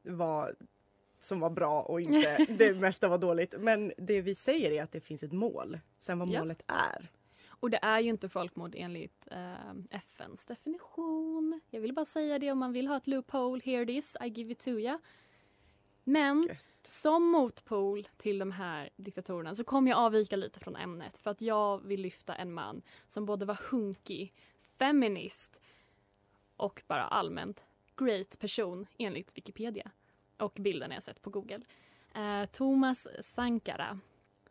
var 0.03 0.55
som 1.19 1.39
var 1.39 1.49
bra 1.49 1.81
och 1.81 2.01
inte 2.01 2.45
det 2.57 2.73
mesta 2.73 3.07
var 3.07 3.17
dåligt. 3.17 3.55
Men 3.59 3.93
det 3.97 4.21
vi 4.21 4.35
säger 4.35 4.71
är 4.71 4.83
att 4.83 4.91
det 4.91 5.01
finns 5.01 5.23
ett 5.23 5.31
mål. 5.31 5.79
Sen 5.97 6.19
vad 6.19 6.29
Ja. 6.29 6.39
målet 6.39 6.63
är. 6.67 7.11
Och 7.47 7.69
det 7.69 7.79
är 7.81 7.99
ju 7.99 8.09
inte 8.09 8.29
folkmord 8.29 8.75
enligt 8.77 9.27
eh, 9.31 9.71
FNs 9.91 10.45
definition. 10.45 11.61
Jag 11.69 11.81
vill 11.81 11.93
bara 11.93 12.05
säga 12.05 12.39
det 12.39 12.51
om 12.51 12.57
man 12.59 12.73
vill 12.73 12.87
ha 12.87 12.97
ett 12.97 13.07
loophole, 13.07 13.61
here 13.65 13.83
it 13.83 13.89
is, 13.89 14.15
I 14.25 14.27
give 14.27 14.51
it 14.51 14.59
to 14.59 14.69
ya. 14.79 14.99
Men 16.03 16.43
Gött 16.49 16.65
som 16.87 17.23
motpol 17.31 18.07
till 18.17 18.39
de 18.39 18.51
här 18.51 18.89
diktatorerna 18.95 19.55
så 19.55 19.63
kommer 19.63 19.91
jag 19.91 19.99
avvika 19.99 20.35
lite 20.35 20.59
från 20.59 20.75
ämnet 20.75 21.17
för 21.17 21.31
att 21.31 21.41
jag 21.41 21.83
vill 21.83 22.01
lyfta 22.01 22.35
en 22.35 22.53
man 22.53 22.81
som 23.07 23.25
både 23.25 23.45
var 23.45 23.59
hunkig, 23.71 24.33
feminist 24.61 25.61
och 26.57 26.83
bara 26.87 27.03
allmänt 27.03 27.65
great 27.95 28.39
person 28.39 28.85
enligt 28.97 29.37
Wikipedia 29.37 29.91
och 30.37 30.53
bilderna 30.53 30.93
jag 30.93 31.03
sett 31.03 31.21
på 31.21 31.29
Google. 31.29 31.61
Eh, 32.15 32.45
Thomas 32.45 33.07
Sankara. 33.21 33.99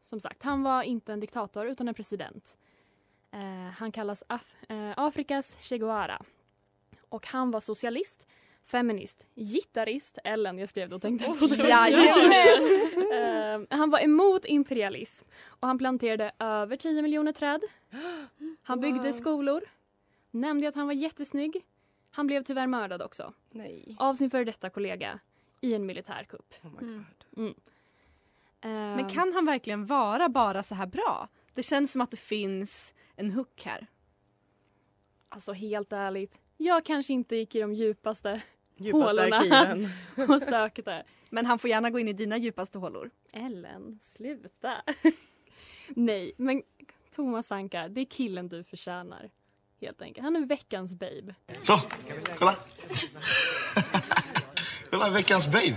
Som 0.02 0.20
sagt, 0.20 0.42
han 0.42 0.62
var 0.62 0.82
inte 0.82 1.12
en 1.12 1.20
diktator 1.20 1.66
utan 1.66 1.88
en 1.88 1.94
president. 1.94 2.58
Eh, 3.30 3.70
han 3.78 3.92
kallas 3.92 4.22
Af- 4.28 4.56
eh, 4.68 4.92
Afrikas 4.96 5.54
Che 5.60 5.78
Guevara. 5.78 6.22
Och 7.08 7.26
han 7.26 7.50
var 7.50 7.60
socialist, 7.60 8.26
feminist, 8.64 9.26
gitarrist. 9.34 10.18
Ellen, 10.24 10.58
jag 10.58 10.68
skrev 10.68 10.88
det 10.88 10.94
och 10.96 11.02
tänkte 11.02 11.26
på 11.26 11.46
det. 11.46 11.72
Eh, 13.12 13.60
han 13.78 13.90
var 13.90 14.00
emot 14.04 14.44
imperialism 14.44 15.28
och 15.46 15.68
han 15.68 15.78
planterade 15.78 16.32
över 16.38 16.76
10 16.76 17.02
miljoner 17.02 17.32
träd. 17.32 17.60
Han 18.62 18.80
byggde 18.80 19.00
Wow. 19.02 19.12
skolor. 19.12 19.64
Nämnde 20.30 20.68
att 20.68 20.74
han 20.74 20.86
var 20.86 20.94
jättesnygg. 20.94 21.56
Han 22.10 22.26
blev 22.26 22.42
tyvärr 22.44 22.66
mördad 22.66 23.02
också 23.02 23.32
Nej. 23.50 23.96
av 23.98 24.14
sin 24.14 24.30
före 24.30 24.44
detta 24.44 24.70
kollega 24.70 25.18
i 25.60 25.74
en 25.74 25.86
militärkupp. 25.86 26.54
Oh 26.62 26.70
my 26.70 26.78
Mm. 26.88 27.04
god. 27.34 27.54
Eh, 28.60 28.70
Men 28.70 29.10
kan 29.10 29.32
han 29.32 29.44
verkligen 29.46 29.86
vara 29.86 30.28
bara 30.28 30.62
så 30.62 30.74
här 30.74 30.86
bra? 30.86 31.28
Det 31.54 31.62
känns 31.62 31.92
som 31.92 32.00
att 32.00 32.10
det 32.10 32.16
finns 32.16 32.94
en 33.16 33.30
hook 33.32 33.62
här. 33.64 33.86
Alltså 35.28 35.52
helt 35.52 35.92
ärligt, 35.92 36.40
jag 36.62 36.84
kanske 36.84 37.12
inte 37.12 37.36
gick 37.36 37.54
i 37.54 37.60
de 37.60 37.74
djupaste 37.74 38.42
Djupaste 38.76 39.22
Hålorna. 39.22 39.90
och 40.34 40.42
sökte. 40.42 41.04
Men 41.30 41.46
han 41.46 41.58
får 41.58 41.70
gärna 41.70 41.90
gå 41.90 41.98
in 41.98 42.08
i 42.08 42.12
dina 42.12 42.36
djupaste 42.36 42.78
hålor. 42.78 43.10
Ellen, 43.32 43.98
sluta. 44.02 44.72
Nej, 45.88 46.32
men 46.36 46.62
Thomas 47.14 47.46
Sankar, 47.46 47.88
det 47.88 48.00
är 48.00 48.04
killen 48.04 48.48
du 48.48 48.64
förtjänar. 48.64 49.30
Helt 49.80 50.02
enkelt. 50.02 50.24
Han 50.24 50.36
är 50.36 50.46
veckans 50.46 50.94
babe. 50.94 51.34
Så, 51.62 51.80
kolla. 52.38 52.56
kolla 54.90 55.10
veckans 55.10 55.46
babe. 55.46 55.76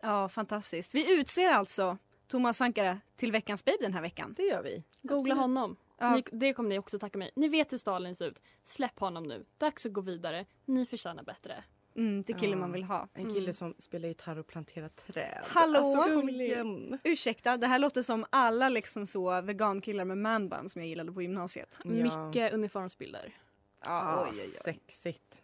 Ja, 0.00 0.28
fantastiskt. 0.28 0.94
Vi 0.94 1.20
utser 1.20 1.48
alltså 1.48 1.98
Thomas 2.28 2.56
Sankara 2.56 3.00
till 3.16 3.32
veckans 3.32 3.64
babe 3.64 3.78
den 3.80 3.94
här 3.94 4.02
veckan. 4.02 4.34
Det 4.36 4.42
gör 4.42 4.62
vi. 4.62 4.84
Googla 5.02 5.34
Absolut. 5.34 5.38
honom. 5.38 5.76
Ja. 5.98 6.14
Ni, 6.14 6.24
det 6.32 6.52
kommer 6.54 6.68
ni 6.68 6.78
också 6.78 6.98
tacka 6.98 7.18
mig. 7.18 7.30
Ni 7.36 7.48
vet 7.48 7.72
hur 7.72 7.78
Stalin 7.78 8.14
ser 8.14 8.26
ut. 8.28 8.42
Släpp 8.64 8.98
honom 9.00 9.24
nu. 9.24 9.44
Dags 9.58 9.86
att 9.86 9.92
gå 9.92 10.00
vidare. 10.00 10.46
Ni 10.64 10.86
förtjänar 10.86 11.22
bättre. 11.22 11.64
Mm, 11.96 12.22
det 12.22 12.32
är 12.32 12.38
killen 12.38 12.58
Ja. 12.58 12.60
man 12.60 12.72
vill 12.72 12.84
ha. 12.84 13.08
En 13.14 13.26
kille 13.26 13.40
Mm. 13.40 13.52
som 13.52 13.74
spelar 13.78 14.08
gitarr 14.08 14.38
och 14.38 14.46
planterar 14.46 14.88
träd. 14.88 15.44
Hallå? 15.46 15.78
Alltså, 15.78 16.28
igen. 16.30 16.98
Ursäkta, 17.04 17.56
det 17.56 17.66
här 17.66 17.78
låter 17.78 18.02
som 18.02 18.24
alla 18.30 18.68
liksom 18.68 19.06
så 19.06 19.40
vegankillar 19.40 20.04
med 20.04 20.18
manbun 20.18 20.68
som 20.68 20.80
jag 20.82 20.88
gillade 20.88 21.12
på 21.12 21.22
gymnasiet. 21.22 21.78
Ja. 21.84 21.90
Mycket 21.90 22.52
uniformsbilder. 22.52 23.36
Ah, 23.80 24.22
oj, 24.22 24.28
oj, 24.32 24.38
oj. 24.40 24.40
Sexigt. 24.48 25.42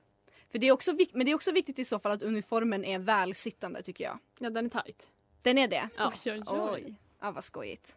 För 0.49 0.59
det 0.59 0.66
är 0.69 0.73
också 0.73 0.92
men 1.12 1.26
det 1.26 1.30
är 1.33 1.35
också 1.35 1.52
viktigt 1.52 1.78
i 1.78 1.85
så 1.85 1.99
fall 1.99 2.12
att 2.12 2.23
uniformen 2.23 2.85
är 2.85 2.99
välsittande 2.99 3.83
tycker 3.83 4.04
jag. 4.04 4.19
Ja, 4.38 4.50
den 4.50 4.66
är 4.66 4.71
tight. 4.71 5.11
Den 5.42 5.59
är 5.59 5.69
det? 5.69 5.88
Ja. 5.97 6.12
Oj, 6.25 6.33
oj, 6.33 6.42
oj. 6.47 6.71
Oj, 6.75 6.95
ja, 7.21 7.30
vad 7.30 7.45
skojigt. 7.45 7.97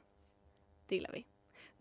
Det 0.87 0.95
gillar 0.95 1.11
vi. 1.13 1.25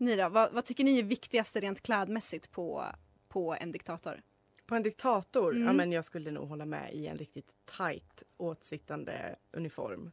Ni 0.03 0.15
då, 0.15 0.29
vad, 0.29 0.53
vad 0.53 0.65
tycker 0.65 0.83
ni 0.83 0.99
är 0.99 1.03
viktigast 1.03 1.55
rent 1.55 1.81
klädmässigt 1.81 2.51
på, 2.51 2.85
på 3.27 3.55
en 3.59 3.71
diktator? 3.71 4.21
På 4.65 4.75
en 4.75 4.83
diktator? 4.83 5.51
Mm. 5.51 5.67
Ja, 5.67 5.73
men 5.73 5.91
jag 5.91 6.05
skulle 6.05 6.31
nog 6.31 6.47
hålla 6.47 6.65
med 6.65 6.93
i 6.93 7.07
en 7.07 7.17
riktigt 7.17 7.53
tight 7.77 8.23
åtsittande 8.37 9.35
uniform. 9.51 10.11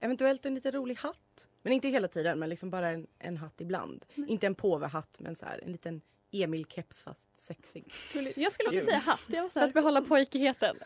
Eventuellt 0.00 0.46
en 0.46 0.54
lite 0.54 0.70
rolig 0.70 0.94
hatt. 0.96 1.48
Men 1.62 1.72
inte 1.72 1.88
hela 1.88 2.08
tiden, 2.08 2.38
men 2.38 2.48
liksom 2.48 2.70
bara 2.70 2.90
en, 2.90 3.06
en 3.18 3.36
hatt 3.36 3.60
ibland. 3.60 4.04
Inte 4.14 4.46
en 4.46 4.54
påvehatt, 4.54 5.16
men 5.18 5.34
så 5.34 5.46
här, 5.46 5.60
en 5.64 5.72
liten 5.72 6.00
Emil-keps 6.30 7.02
fast 7.02 7.28
sexig. 7.38 7.92
Jag 8.36 8.52
skulle 8.52 8.68
också 8.68 8.80
säga 8.80 8.98
hatt. 8.98 9.20
Jag 9.26 9.42
var 9.42 9.48
så 9.48 9.52
För 9.52 9.60
här, 9.60 9.68
att 9.68 9.74
behålla 9.74 10.02
pojkigheten. 10.02 10.76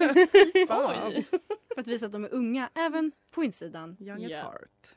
För 1.75 1.81
att 1.81 1.87
visa 1.87 2.07
att 2.07 2.13
de 2.13 2.25
är 2.25 2.35
unga, 2.35 2.71
även 2.75 3.13
på 3.31 3.45
insidan. 3.45 3.97
Young 4.01 4.25
at 4.25 4.31
Ja. 4.31 4.39
heart. 4.43 4.95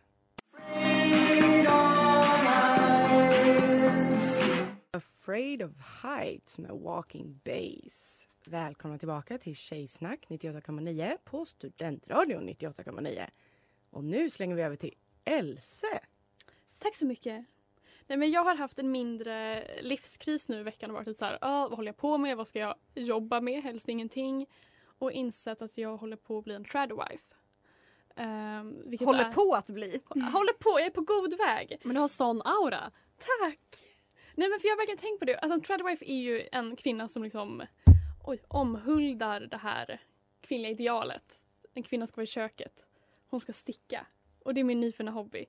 Afraid 4.93 5.63
of 5.63 5.71
heights 6.03 6.57
med 6.57 6.71
Walking 6.71 7.39
Base. 7.43 8.27
Välkomna 8.45 8.98
tillbaka 8.98 9.38
till 9.38 9.55
Tjejsnack 9.55 10.25
98,9 10.27 11.17
på 11.24 11.45
Studentradion 11.45 12.50
98,9. 12.50 13.29
Och 13.89 14.03
nu 14.03 14.29
slänger 14.29 14.55
vi 14.55 14.62
över 14.62 14.75
till 14.75 14.93
Else. 15.25 15.88
Tack 16.79 16.95
så 16.95 17.05
mycket. 17.05 17.45
Nej, 18.07 18.17
men 18.17 18.31
jag 18.31 18.43
har 18.43 18.55
haft 18.55 18.79
en 18.79 18.91
mindre 18.91 19.63
livskris 19.81 20.48
nu 20.48 20.60
i 20.60 20.63
veckan 20.63 20.89
och 20.89 20.93
varit 20.93 21.07
lite 21.07 21.19
så 21.19 21.25
här, 21.25 21.38
ah, 21.41 21.67
vad 21.67 21.77
håller 21.77 21.89
jag 21.89 21.98
på 21.98 22.17
med? 22.17 22.38
Vad 22.38 22.48
ska 22.48 22.60
jag 22.60 22.75
jobba 22.95 23.41
med? 23.41 23.63
Helst 23.63 23.89
ingenting. 23.89 24.48
Och 25.00 25.12
insett 25.12 25.62
att 25.62 25.77
jag 25.77 25.98
håller 25.98 26.17
på 26.17 26.38
att 26.38 26.43
bli 26.43 26.55
en 26.55 26.65
tradwife. 26.65 27.36
Um, 28.15 28.83
vilket 28.86 29.05
Håller 29.05 29.25
är, 29.25 29.31
på 29.31 29.53
att 29.55 29.67
bli. 29.67 30.01
Håller 30.10 30.53
på, 30.53 30.69
jag 30.69 30.86
är 30.86 30.89
på 30.89 31.01
god 31.01 31.38
väg. 31.38 31.77
Men 31.83 31.95
du 31.95 32.01
har 32.01 32.07
sån 32.07 32.41
aura. 32.41 32.91
Tack! 33.17 33.90
Nej 34.41 34.50
men 34.50 34.60
för 34.60 34.67
jag 34.67 34.74
har 34.74 34.77
verkligen 34.77 34.98
tänkt 34.98 35.19
på 35.19 35.25
det. 35.25 35.38
Alltså 35.38 35.53
en 35.53 35.62
tradwife 35.62 36.05
är 36.05 36.15
ju 36.21 36.48
en 36.51 36.75
kvinna 36.75 37.07
som 37.07 37.24
liksom 37.24 37.63
oj, 38.24 38.41
omhuldar 38.48 39.41
det 39.41 39.57
här 39.57 40.01
kvinnliga 40.41 40.71
idealet. 40.71 41.41
En 41.74 41.83
kvinna 41.83 42.07
ska 42.07 42.15
vara 42.15 42.24
i 42.24 42.27
köket. 42.27 42.86
Hon 43.27 43.39
ska 43.39 43.53
sticka. 43.53 44.05
Och 44.43 44.53
det 44.53 44.60
är 44.60 44.63
min 44.63 44.79
nyfunna 44.79 45.12
hobby. 45.12 45.45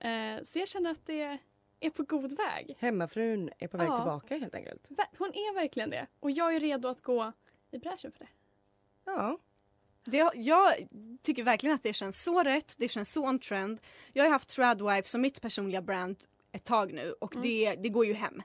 Eh, 0.00 0.44
så 0.44 0.58
jag 0.58 0.68
känner 0.68 0.90
att 0.90 1.06
det 1.06 1.38
är 1.80 1.90
på 1.90 2.02
god 2.02 2.36
väg. 2.36 2.76
Hemmafrun 2.78 3.50
är 3.58 3.68
på 3.68 3.76
väg 3.76 3.88
Ja. 3.88 3.96
tillbaka 3.96 4.38
helt 4.38 4.54
enkelt. 4.54 4.88
Hon 5.18 5.28
är 5.28 5.54
verkligen 5.54 5.90
det. 5.90 6.06
Och 6.20 6.30
jag 6.30 6.56
är 6.56 6.60
redo 6.60 6.88
att 6.88 7.00
gå 7.00 7.32
i 7.70 7.78
bräschen 7.78 8.12
för 8.12 8.18
det. 8.18 8.30
Ja. 9.04 9.38
Det, 10.04 10.30
jag 10.34 10.72
tycker 11.22 11.42
verkligen 11.42 11.74
att 11.74 11.82
det 11.82 11.92
känns 11.92 12.24
så 12.24 12.42
rätt, 12.42 12.74
det 12.78 12.88
känns 12.88 13.12
så 13.12 13.28
on 13.28 13.38
trend. 13.38 13.80
Jag 14.12 14.24
har 14.24 14.30
haft 14.30 14.48
Tradwife 14.48 15.08
som 15.08 15.20
mitt 15.20 15.40
personliga 15.42 15.82
brand 15.82 16.16
ett 16.54 16.64
tag 16.64 16.92
nu 16.92 17.12
och 17.12 17.34
det, 17.42 17.74
det 17.74 17.88
går 17.88 18.06
ju 18.06 18.12
hem. 18.12 18.42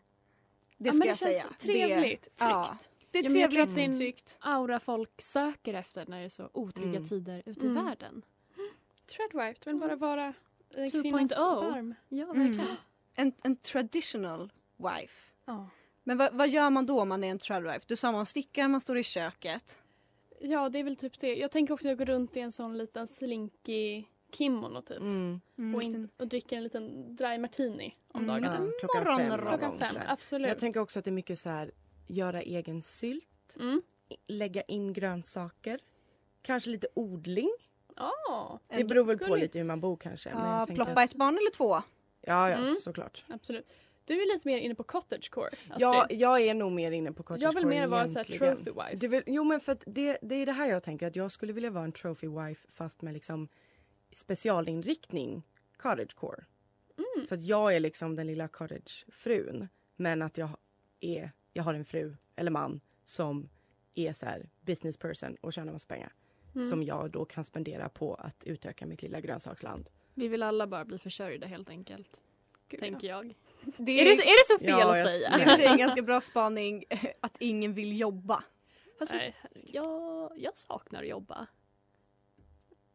Det 0.78 0.88
Ja, 0.89 0.92
ska 0.92 1.00
men 1.00 1.08
jag 1.08 1.16
det 1.16 1.20
säga. 1.20 1.46
trevligt, 1.60 2.24
det, 2.24 2.30
ja, 2.46 2.66
tryggt. 2.80 2.89
det 3.12 3.20
är 3.20 3.24
Ja, 3.24 3.30
men 3.30 3.42
jag 3.42 3.51
tror 3.51 3.56
trevligt, 3.66 3.70
att 3.72 3.75
det 3.75 3.82
är 3.82 3.86
en- 3.86 3.98
tryggt. 3.98 4.38
Aura 4.42 4.80
folk 4.80 5.22
söker 5.22 5.74
efter 5.74 6.06
när 6.06 6.20
det 6.20 6.25
är 6.25 6.30
så 6.30 6.50
otrygga 6.54 6.89
Mm. 6.98 7.06
tider 7.06 7.44
ute 7.46 7.66
i 7.66 7.70
Mm. 7.70 7.86
världen. 7.86 8.22
Tradwife, 9.06 9.60
du 9.63 9.70
vill 9.70 9.80
bara 9.80 9.96
vara 9.96 10.34
en 10.75 10.89
2.0. 10.89 11.01
kvinnas 11.01 11.32
arm. 11.32 11.96
Ja, 12.10 12.24
Mm. 12.25 12.48
verkligen. 12.48 12.75
En, 13.13 13.34
en 13.44 13.56
traditional 13.56 14.51
wife. 14.78 15.34
Ja. 15.46 15.70
Men 16.04 16.18
vad, 16.18 16.34
vad 16.34 16.50
gör 16.50 16.70
man 16.70 16.86
då 16.86 17.01
om 17.01 17.10
man 17.10 17.24
är 17.24 17.28
en 17.32 17.39
tradwife? 17.39 17.86
Du 17.88 17.96
sa 17.96 18.12
man 18.12 18.25
stickar, 18.25 18.68
man 18.68 18.82
står 18.82 18.98
i 18.98 19.04
köket. 19.04 19.80
ja, 20.42 20.70
det 20.70 20.80
är 20.80 20.84
väl 20.84 20.96
typ 20.96 21.20
det. 21.20 21.36
Jag 21.36 21.51
tänker 21.51 21.74
också 21.74 21.88
att 21.88 21.89
jag 21.89 21.98
går 21.98 22.06
runt 22.06 22.38
i 22.38 22.39
en 22.39 22.51
sån 22.51 22.78
liten 22.78 23.08
slinky 23.08 24.04
kimono 24.31 24.81
typ. 24.81 24.98
Mm. 24.98 25.41
Mm, 25.57 25.75
och, 25.75 25.81
liten- 25.81 25.95
in, 26.01 26.09
och 26.17 26.27
dricker 26.27 26.57
en 26.57 26.63
liten 26.63 27.15
dry 27.15 27.38
martini 27.38 27.95
om 28.12 28.24
Mm. 28.24 28.41
dagarna. 28.41 28.65
Ja, 28.65 28.71
klockan 28.79 29.05
fem. 29.05 29.13
morgonroll. 29.29 29.59
någon 29.59 29.77
Klockan 29.77 29.79
fem, 29.95 30.03
absolut. 30.07 30.48
Jag 30.48 30.59
tänker 30.59 30.79
också 30.79 31.00
att 31.00 31.05
det 31.05 31.09
är 31.12 31.13
mycket 31.13 31.39
så 31.39 31.50
här, 31.50 31.71
göra 32.07 32.41
egen 32.41 32.81
sylt, 32.81 33.55
Mm. 33.59 33.81
lägga 34.27 34.62
in 34.62 34.93
grönsaker, 34.93 35.79
kanske 36.41 36.69
lite 36.69 36.88
odling. 36.93 37.50
Ja, 37.95 38.59
Det 38.67 38.83
beror 38.83 39.05
väl 39.05 39.17
på 39.17 39.36
lite 39.36 39.57
hur 39.59 39.65
man 39.65 39.79
bor 39.81 39.95
kanske. 39.98 40.33
men 40.33 40.45
Ja, 40.45 40.65
ploppa 40.65 40.91
att, 40.91 41.09
ett 41.09 41.15
barn 41.15 41.38
eller 41.38 41.51
två. 41.51 41.69
Ja, 42.21 42.50
ja 42.50 42.57
Mm. 42.57 42.75
såklart. 42.75 43.25
absolut. 43.27 43.74
Du 44.05 44.21
är 44.21 44.33
lite 44.33 44.48
mer 44.48 44.57
inne 44.57 44.75
på 44.75 44.83
cottagecore, 44.83 45.48
Astrid. 45.50 45.75
Ja, 45.77 46.07
jag 46.09 46.41
är 46.41 46.53
nog 46.53 46.71
mer 46.71 46.91
inne 46.91 47.12
på 47.12 47.24
cottagecore 47.24 47.43
jag 47.48 47.53
vill 47.55 47.65
mer 47.67 47.88
vara 47.88 48.07
så 48.07 48.24
trophy 48.24 48.71
wife. 48.71 48.95
Du 48.95 49.07
vill, 49.07 49.24
jo 49.27 49.43
men 49.43 49.59
för 49.59 49.71
att 49.71 49.83
det, 49.86 50.17
det 50.21 50.36
är 50.36 50.45
det 50.45 50.51
här 50.51 50.65
jag 50.65 50.83
tänker 50.83 51.07
att 51.07 51.15
jag 51.15 51.31
skulle 51.31 51.53
vilja 51.53 51.69
vara 51.69 51.83
en 51.83 51.91
trophy 51.91 52.27
wife 52.27 52.67
fast 52.69 53.01
med 53.01 53.13
liksom 53.13 53.48
specialinriktning 54.12 55.44
cottagecore. 55.78 56.46
Mm. 56.98 57.28
Så 57.28 57.36
att 57.36 57.44
jag 57.44 57.75
är 57.75 57.80
liksom 57.80 58.16
den 58.16 58.28
lilla 58.28 58.48
cottagefrun 58.48 59.68
men 59.96 60.22
att 60.22 60.38
jag 60.38 60.50
är, 61.00 61.32
jag 61.54 61.63
har 61.63 61.74
en 61.74 61.86
fru 61.86 62.16
eller 62.36 62.51
man 62.51 62.82
som 63.04 63.50
är 63.96 64.13
så 64.13 64.25
här 64.25 64.50
business 64.62 64.98
person 64.98 65.38
och 65.42 65.54
tjänar 65.54 65.74
massa 65.74 65.88
pengar. 65.88 66.13
Mm. 66.56 66.66
Som 66.68 66.84
jag 66.84 67.12
då 67.12 67.25
kan 67.25 67.44
spendera 67.44 67.89
på 67.89 68.13
att 68.16 68.44
utöka 68.44 68.86
mitt 68.86 69.01
lilla 69.01 69.22
grönsaksland. 69.22 69.89
Vi 70.13 70.28
vill 70.28 70.44
alla 70.44 70.68
bara 70.68 70.86
bli 70.86 70.98
försörjda 70.98 71.48
helt 71.48 71.70
enkelt. 71.70 72.22
Gud, 72.68 72.80
Tänker 72.80 73.08
jag. 73.08 73.36
Det 73.78 73.92
Är 74.01 74.06
det, 74.06 74.16
så- 74.16 74.22
är 74.22 74.25
det 74.25 74.46
så 74.48 74.60
fel 74.60 74.70
Ja, 74.70 74.89
att 75.00 75.06
säga? 75.06 75.38
Det 75.58 75.66
är 75.66 75.72
en 75.72 75.78
ganska 75.78 76.01
bra 76.01 76.22
spaning 76.22 76.84
att 77.20 77.38
ingen 77.39 77.74
vill 77.74 78.00
jobba. 78.00 78.44
Fast 79.00 79.12
Nej, 79.13 79.36
jag, 79.54 80.32
jag 80.38 80.58
saknar 80.58 81.01
att 81.01 81.08
jobba. 81.10 81.48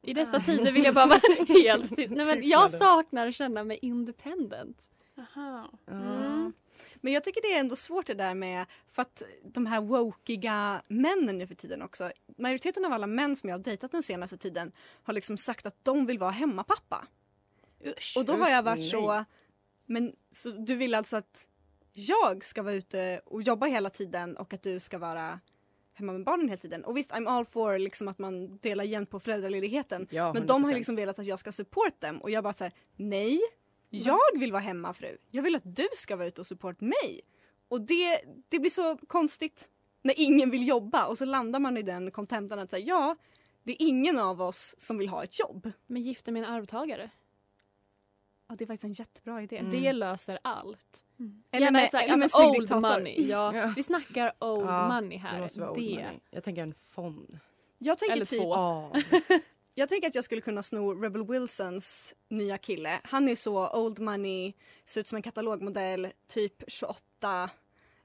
I 0.05 0.15
dessa 0.15 0.41
tider 0.41 0.73
vill 0.73 0.85
jag 0.85 0.95
bara 0.95 1.07
vara 1.07 1.21
helt 1.49 1.97
tyst. 1.97 2.15
Nej, 2.15 2.27
men 2.27 2.49
jag 2.49 2.71
saknar 2.71 3.27
att 3.27 3.35
känna 3.35 3.65
mig 3.65 3.79
independent. 3.83 4.91
Aha. 5.19 5.71
Mm. 5.91 6.53
Men 6.97 7.13
jag 7.13 7.25
tycker 7.25 7.43
det 7.43 7.53
är 7.53 7.61
ändå 7.61 7.77
svårt 7.77 8.07
det 8.07 8.15
där 8.15 8.35
med, 8.35 8.67
för 8.89 9.03
att 9.03 9.23
de 9.43 9.67
här 9.67 9.81
wokiga 9.81 10.83
männen 10.89 11.39
nu 11.39 11.47
för 11.47 11.55
tiden 11.55 11.83
också. 11.83 12.13
Majoriteten 12.39 12.85
av 12.85 12.93
alla 12.93 13.07
män 13.07 13.37
som 13.37 13.49
jag 13.49 13.59
har 13.59 13.63
dejtat 13.63 13.93
den 13.93 14.03
senaste 14.03 14.37
tiden 14.37 14.73
har 15.03 15.15
liksom 15.15 15.37
sagt 15.37 15.67
att 15.67 15.77
de 15.83 16.07
vill 16.07 16.19
vara 16.19 16.31
hemmapappa. 16.31 17.07
Usch. 17.87 18.15
Och 18.17 18.25
då 18.25 18.37
har 18.37 18.49
jag 18.49 18.63
varit 18.63 18.91
så, 18.91 19.25
men 19.87 20.13
så 20.31 20.51
du 20.51 20.75
vill 20.75 20.95
alltså 20.95 21.17
att 21.17 21.47
jag 21.93 22.45
ska 22.45 22.63
vara 22.63 22.75
ute 22.75 23.21
och 23.25 23.43
jobba 23.43 23.67
hela 23.67 23.91
tiden 23.91 24.37
och 24.37 24.55
att 24.55 24.63
du 24.63 24.81
ska 24.81 24.99
vara 24.99 25.41
hemma 25.95 26.13
med 26.13 26.25
barnen 26.25 26.49
hela 26.49 26.57
tiden. 26.57 26.85
Och 26.85 26.97
visst, 26.97 27.13
I'm 27.13 27.29
all 27.29 27.45
for 27.45 27.79
liksom 27.79 28.09
att 28.09 28.19
man 28.19 28.59
delar 28.59 28.85
igen 28.85 29.07
på 29.07 29.21
föräldraledigheten. 29.21 30.07
Ja, 30.11 30.33
men 30.33 30.47
de 30.47 30.65
har 30.65 30.71
100%. 30.71 30.75
liksom 30.75 30.97
velat 30.97 31.19
att 31.19 31.27
jag 31.27 31.39
ska 31.39 31.53
support 31.53 32.01
dem 32.01 32.19
och 32.19 32.31
jag 32.31 32.45
bara 32.45 32.53
så 32.53 32.65
här, 32.65 32.73
nej, 32.97 33.41
jag 33.91 34.39
vill 34.39 34.53
vara 34.53 34.63
hemmafru. 34.63 35.17
Jag 35.31 35.43
vill 35.43 35.55
att 35.55 35.77
du 35.77 35.89
ska 35.95 36.17
vara 36.17 36.29
ute 36.29 36.41
och 36.41 36.47
support 36.47 36.81
mig. 36.81 37.21
Och 37.69 37.81
det, 37.81 38.21
det 38.49 38.59
blir 38.59 38.71
så 38.71 38.97
konstigt 38.97 39.69
när 40.03 40.15
ingen 40.17 40.51
vill 40.51 40.69
jobba 40.69 41.07
och 41.07 41.19
så 41.19 41.25
landar 41.25 41.61
man 41.61 41.77
i 41.77 41.83
den 41.83 42.11
kontentan 42.11 42.59
att 42.59 42.71
säga 42.71 42.87
ja, 42.87 43.17
det 43.63 43.73
är 43.73 43.87
ingen 43.89 44.19
av 44.19 44.43
oss 44.43 44.75
som 44.79 44.99
vill 44.99 45.09
ha 45.09 45.25
ett 45.25 45.39
jobb. 45.39 45.73
Men 45.87 46.03
gifta 46.03 46.33
med 46.33 46.45
en 46.45 46.51
arvtagare. 46.51 47.11
Ja, 48.49 48.55
det 48.59 48.65
är 48.65 48.67
faktiskt 48.67 48.85
en 48.85 48.93
jättebra 48.93 49.43
idé. 49.43 49.59
Mm. 49.59 49.71
Det 49.71 49.93
löser 49.93 50.39
allt. 50.43 51.04
Eller 51.51 51.67
Gärna 51.67 51.71
med, 51.79 51.85
ett 51.87 51.93
här- 51.93 52.05
eller 52.05 52.23
alltså 52.23 52.49
old 52.49 52.61
diktator. 52.61 52.81
money. 52.99 53.27
Ja, 53.29 53.57
Ja. 53.57 53.73
Vi 53.77 53.83
snackar 53.83 54.33
old 54.39 54.67
Ja, 54.69 54.89
money 54.89 55.19
Det 55.19 55.23
här. 55.23 55.41
måste 55.41 55.61
vara 55.61 55.71
old 55.71 55.79
money. 55.91 56.19
Jag 56.31 56.45
tänker 56.45 56.63
en 56.63 56.75
fond. 56.75 57.39
Jag 57.79 57.99
tänker 57.99 58.13
Eller 58.17 58.25
typ, 58.25 58.41
två. 58.41 58.55
Ja. 58.55 58.93
jag 59.75 59.89
tänker 59.89 60.09
att 60.09 60.15
jag 60.15 60.25
skulle 60.25 60.41
kunna 60.41 60.63
sno 60.63 60.95
Rebel 60.95 61.25
Wilsons 61.27 62.15
nya 62.29 62.59
kille. 62.59 63.01
Han 63.05 63.29
är 63.29 63.35
så 63.37 63.69
old 63.85 63.99
money, 63.99 64.53
ser 64.85 65.01
ut 65.01 65.07
som 65.07 65.17
en 65.17 65.23
katalogmodell, 65.23 66.09
typ 66.29 66.63
28. 66.67 67.51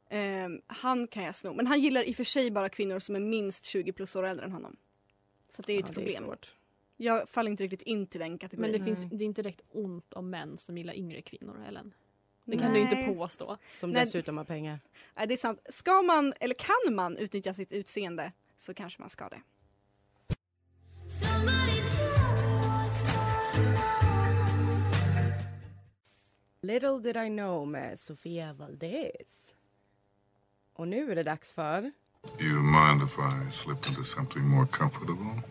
Ehm, 0.09 0.61
han 0.67 1.07
kan 1.07 1.23
jag 1.23 1.35
sno. 1.35 1.53
Men 1.53 1.67
han 1.67 1.79
gillar 1.81 2.03
i 2.03 2.11
och 2.11 2.15
för 2.15 2.23
sig 2.23 2.51
bara 2.51 2.69
kvinnor 2.69 2.99
som 2.99 3.15
är 3.15 3.19
minst 3.19 3.65
20 3.65 3.91
plus 3.93 4.15
år 4.15 4.23
äldre 4.25 4.45
än 4.45 4.51
honom. 4.51 4.75
Så 5.49 5.61
det 5.61 5.73
är 5.73 5.77
ju 5.77 5.79
ett 5.83 5.87
Ja, 5.89 5.93
problem. 5.93 6.23
svårt. 6.23 6.53
jag 6.97 7.29
faller 7.29 7.51
inte 7.51 7.63
riktigt 7.63 7.81
in 7.81 8.07
till 8.07 8.19
den 8.19 8.37
kategorin. 8.37 8.71
Men 8.71 8.79
det, 8.79 8.85
finns, 8.85 9.03
det 9.11 9.23
är 9.23 9.25
inte 9.25 9.41
direkt 9.41 9.61
ont 9.71 10.13
om 10.13 10.29
män 10.29 10.57
som 10.57 10.77
gillar 10.77 10.93
yngre 10.93 11.21
kvinnor, 11.21 11.63
Ellen. 11.67 11.93
Det 12.49 12.57
kan 12.57 12.73
du 12.73 12.83
Nej. 12.83 13.01
inte 13.01 13.13
påstå. 13.13 13.57
Som 13.79 13.91
Nej. 13.91 14.05
dessutom 14.05 14.37
har 14.37 14.43
pengar. 14.43 14.79
Nej, 15.15 15.27
det 15.27 15.33
är 15.33 15.37
sant. 15.37 15.59
Ska 15.69 16.01
man, 16.01 16.33
eller 16.39 16.55
kan 16.55 16.95
man 16.95 17.17
utnyttja 17.17 17.53
sitt 17.53 17.71
utseende 17.71 18.31
så 18.57 18.73
kanske 18.73 19.01
man 19.01 19.09
ska 19.09 19.29
det. 19.29 19.41
Little 26.61 26.99
did 26.99 27.17
I 27.17 27.29
know 27.29 27.67
med 27.67 27.99
Sofia 27.99 28.53
Valdez. 28.53 29.55
Och 30.73 30.87
nu 30.87 31.11
är 31.11 31.15
det 31.15 31.23
dags 31.23 31.51
för... 31.51 31.91
Do 32.37 32.45
you 32.45 32.61
mind 32.61 33.03
if 33.03 33.17
I 33.19 33.51
slip 33.51 33.89
into 33.89 34.03
something 34.03 34.47
more 34.47 34.67
comfortable? 34.67 35.41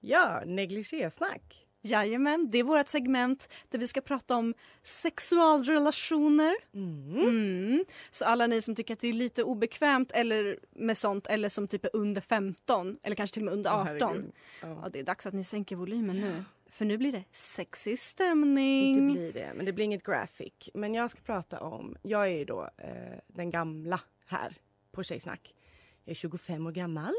Ja, 0.00 0.42
negligésnack. 0.46 1.65
Jajamän, 1.86 2.50
det 2.50 2.58
är 2.58 2.62
vårt 2.62 2.88
segment 2.88 3.48
där 3.68 3.78
vi 3.78 3.86
ska 3.86 4.00
prata 4.00 4.36
om 4.36 4.54
sexualrelationer. 4.82 6.54
Mm. 6.74 7.20
Mm. 7.20 7.84
Så 8.10 8.24
alla 8.24 8.46
ni 8.46 8.62
som 8.62 8.74
tycker 8.74 8.94
att 8.94 9.00
det 9.00 9.08
är 9.08 9.12
lite 9.12 9.42
obekvämt 9.42 10.12
eller 10.12 10.58
med 10.70 10.96
sånt 10.96 11.26
eller 11.26 11.48
som 11.48 11.68
typ 11.68 11.84
är 11.84 11.90
under 11.92 12.20
15 12.20 12.98
eller 13.02 13.16
kanske 13.16 13.34
till 13.34 13.42
och 13.42 13.44
med 13.44 13.54
under 13.54 13.70
Åh, 13.70 13.80
18. 13.80 13.86
herregud. 14.00 14.32
Ja, 14.62 14.68
Ja. 14.82 14.88
det 14.92 14.98
är 14.98 15.02
dags 15.04 15.26
att 15.26 15.34
ni 15.34 15.44
sänker 15.44 15.76
volymen 15.76 16.20
nu. 16.20 16.44
För 16.70 16.84
nu 16.84 16.98
blir 16.98 17.12
det 17.12 17.24
sexig 17.32 17.98
stämning. 17.98 18.94
Det 19.08 19.12
blir 19.14 19.32
det, 19.32 19.52
men 19.54 19.66
det 19.66 19.72
blir 19.72 19.84
inget 19.84 20.02
graphic. 20.06 20.52
Men 20.74 20.94
jag 20.94 21.10
ska 21.10 21.20
prata 21.20 21.60
om, 21.60 21.96
jag 22.02 22.22
är 22.26 22.38
ju 22.38 22.44
då 22.44 22.70
eh, 22.78 23.18
den 23.26 23.50
gamla 23.50 24.00
här 24.26 24.54
på 24.92 25.02
Tjejsnack. 25.02 25.54
Jag 26.04 26.10
är 26.10 26.14
25 26.14 26.66
år 26.66 26.72
gammal. 26.72 27.12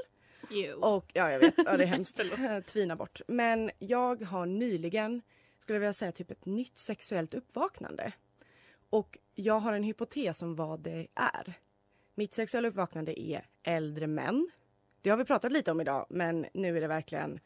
Och 0.84 1.12
ja, 1.14 1.32
jag 1.32 1.40
vet, 1.40 1.54
ja, 1.58 1.78
det 1.78 1.84
är 1.84 1.88
hemskt. 1.88 2.22
Tvina 2.66 2.96
bort. 2.96 3.22
Men 3.28 3.72
jag 3.80 4.22
har 4.22 4.46
nyligen, 4.46 5.22
skulle 5.58 5.76
jag 5.76 5.80
vilja 5.82 5.94
säga, 5.94 6.12
typ 6.12 6.32
ett 6.32 6.46
nytt 6.46 6.78
sexuellt 6.78 7.34
uppvaknande. 7.34 8.12
Och 8.90 9.18
jag 9.36 9.60
har 9.60 9.74
en 9.74 9.84
hypotes 9.84 10.42
om 10.42 10.56
vad 10.56 10.80
det 10.80 11.08
är. 11.16 11.54
Mitt 12.16 12.34
sexuella 12.34 12.68
uppvaknande 12.68 13.22
är 13.22 13.46
äldre 13.64 14.08
män. 14.08 14.50
Det 15.02 15.10
har 15.10 15.18
vi 15.18 15.26
pratat 15.26 15.52
lite 15.52 15.72
om 15.72 15.82
idag, 15.82 16.06
men 16.10 16.46
nu 16.54 16.78
är 16.78 16.82
det 16.82 16.88
verkligen, 16.88 17.40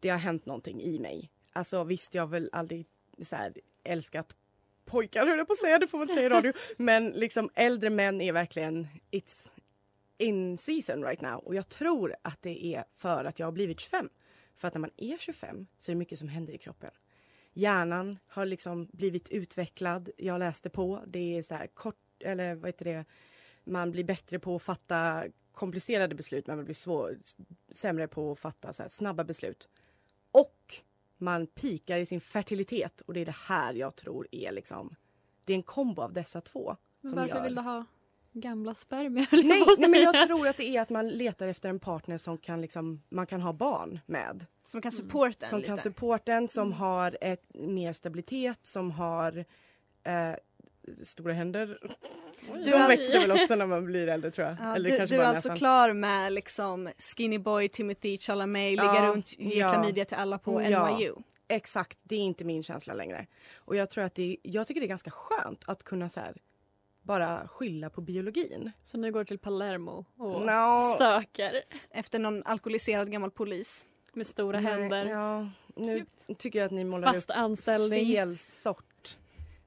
det 0.00 0.08
har 0.08 0.18
hänt 0.18 0.46
någonting 0.46 0.82
i 0.82 0.98
mig. 0.98 1.30
Alltså 1.52 1.84
visst, 1.84 2.14
jag 2.14 2.22
har 2.22 2.28
väl 2.28 2.50
aldrig 2.52 2.86
så 3.22 3.36
här, 3.36 3.52
älskat 3.84 4.36
pojkar 4.84 5.26
höll 5.26 5.38
jag 5.38 5.46
på 5.46 5.52
att 5.52 5.58
säga, 5.58 5.78
det 5.78 5.86
får 5.86 5.98
man 5.98 6.04
inte 6.04 6.14
säga 6.14 6.26
i 6.26 6.28
radio. 6.28 6.52
Men 6.76 7.08
liksom 7.08 7.50
äldre 7.54 7.90
män 7.90 8.20
är 8.20 8.32
verkligen, 8.32 8.86
it's 9.10 9.50
in 10.18 10.58
season 10.58 11.04
right 11.04 11.20
now. 11.20 11.38
Och 11.38 11.54
jag 11.54 11.68
tror 11.68 12.16
att 12.22 12.42
det 12.42 12.64
är 12.66 12.84
för 12.94 13.24
att 13.24 13.38
jag 13.38 13.46
har 13.46 13.52
blivit 13.52 13.80
25. 13.80 14.08
För 14.56 14.68
att 14.68 14.74
när 14.74 14.80
man 14.80 14.90
är 14.96 15.18
25 15.18 15.66
så 15.78 15.90
är 15.90 15.94
det 15.94 15.98
mycket 15.98 16.18
som 16.18 16.28
händer 16.28 16.52
i 16.52 16.58
kroppen. 16.58 16.90
Hjärnan 17.52 18.18
har 18.26 18.46
liksom 18.46 18.88
blivit 18.92 19.30
utvecklad. 19.30 20.10
Jag 20.16 20.38
läste 20.38 20.70
på. 20.70 21.02
Det 21.06 21.38
är 21.38 21.42
så 21.42 21.54
här 21.54 21.66
kort, 21.66 21.96
eller 22.20 22.54
vad 22.54 22.68
heter 22.68 22.84
det, 22.84 23.04
man 23.64 23.90
blir 23.90 24.04
bättre 24.04 24.38
på 24.38 24.56
att 24.56 24.62
fatta 24.62 25.24
komplicerade 25.52 26.14
beslut. 26.14 26.46
Man 26.46 26.64
blir 26.64 26.74
svår, 26.74 27.18
sämre 27.68 28.08
på 28.08 28.32
att 28.32 28.38
fatta 28.38 28.72
så 28.72 28.84
snabba 28.88 29.24
beslut. 29.24 29.68
Och 30.30 30.74
man 31.16 31.46
pikar 31.46 31.98
i 31.98 32.06
sin 32.06 32.20
fertilitet 32.20 33.00
och 33.00 33.14
det 33.14 33.20
är 33.20 33.24
det 33.26 33.36
här 33.48 33.74
jag 33.74 33.96
tror 33.96 34.26
är 34.30 34.52
liksom, 34.52 34.96
det 35.44 35.52
är 35.52 35.56
en 35.56 35.62
kombo 35.62 36.02
av 36.02 36.12
dessa 36.12 36.40
två. 36.40 36.76
Men 37.00 37.14
varför 37.14 37.34
gör- 37.36 37.44
vill 37.44 37.54
du 37.54 37.60
ha 37.60 37.84
gamla 38.34 38.74
spermier? 38.74 39.28
Nej, 39.44 39.62
nej 39.78 39.90
men 39.90 40.00
jag 40.02 40.26
tror 40.26 40.48
att 40.48 40.56
det 40.56 40.76
är 40.76 40.80
att 40.80 40.90
man 40.90 41.08
letar 41.08 41.48
efter 41.48 41.68
en 41.68 41.80
partner 41.80 42.18
som 42.18 42.38
kan 42.38 42.60
liksom, 42.60 43.02
man 43.08 43.26
kan 43.26 43.40
ha 43.40 43.52
barn 43.52 44.00
med. 44.06 44.46
Som 44.62 44.82
kan 44.82 44.92
supporta 44.92 45.44
en 45.46 45.50
Som 45.50 45.58
lite. 45.58 45.68
kan 45.68 45.78
supporta 45.78 46.32
en, 46.32 46.48
som 46.48 46.72
har 46.72 47.18
ett, 47.20 47.42
mer 47.54 47.92
stabilitet, 47.92 48.58
som 48.62 48.90
har 48.90 49.44
eh, 50.04 50.32
stora 51.02 51.32
händer. 51.32 51.78
Du 52.52 52.62
De 52.64 52.70
är- 52.70 52.88
växer 52.88 53.20
väl 53.20 53.32
också 53.32 53.54
när 53.54 53.66
man 53.66 53.84
blir 53.84 54.08
äldre 54.08 54.30
tror 54.30 54.46
jag. 54.48 54.56
Ja, 54.60 54.74
Eller 54.76 54.90
du 54.90 54.96
kanske 54.96 55.16
du 55.16 55.20
är 55.22 55.26
alltså 55.26 55.48
näsan. 55.48 55.58
klar 55.58 55.92
med 55.92 56.32
liksom 56.32 56.88
skinny 57.16 57.38
boy 57.38 57.68
Timothy 57.68 58.18
Chalamet, 58.18 58.70
ligga 58.70 58.84
Ja, 58.84 59.10
runt, 59.12 59.38
ge 59.38 59.58
ja. 59.58 59.72
klamydia 59.72 60.04
till 60.04 60.16
alla 60.16 60.38
på 60.38 60.62
Ja. 60.62 60.96
NYU. 60.98 61.12
Exakt, 61.48 61.98
det 62.02 62.14
är 62.14 62.20
inte 62.20 62.44
min 62.44 62.62
känsla 62.62 62.94
längre. 62.94 63.26
Och 63.56 63.76
jag 63.76 63.90
tror 63.90 64.04
att 64.04 64.14
det, 64.14 64.36
jag 64.42 64.66
tycker 64.66 64.80
det 64.80 64.86
är 64.86 64.88
ganska 64.88 65.10
skönt 65.10 65.64
att 65.66 65.82
kunna 65.84 66.08
så 66.08 66.20
här, 66.20 66.34
bara 67.04 67.48
skylla 67.48 67.90
på 67.90 68.00
biologin. 68.00 68.70
Så 68.84 68.98
nu 68.98 69.12
går 69.12 69.18
du 69.20 69.24
till 69.24 69.38
Palermo 69.38 70.04
och 70.16 70.42
No. 70.42 70.96
söker 70.98 71.62
Efter 71.90 72.18
någon 72.18 72.42
alkoholiserad 72.44 73.10
gammal 73.12 73.30
polis. 73.30 73.86
med 74.12 74.26
stora 74.26 74.60
Nej, 74.60 74.72
händer. 74.72 75.06
Ja, 75.06 75.48
nu 75.76 76.06
tycker 76.38 76.58
jag 76.58 76.66
att 76.66 76.72
ni 76.72 76.84
målar 76.84 77.12
Fast 77.12 77.30
upp 77.30 77.36
anställning. 77.36 78.06
fel 78.06 78.38
sort 78.38 79.18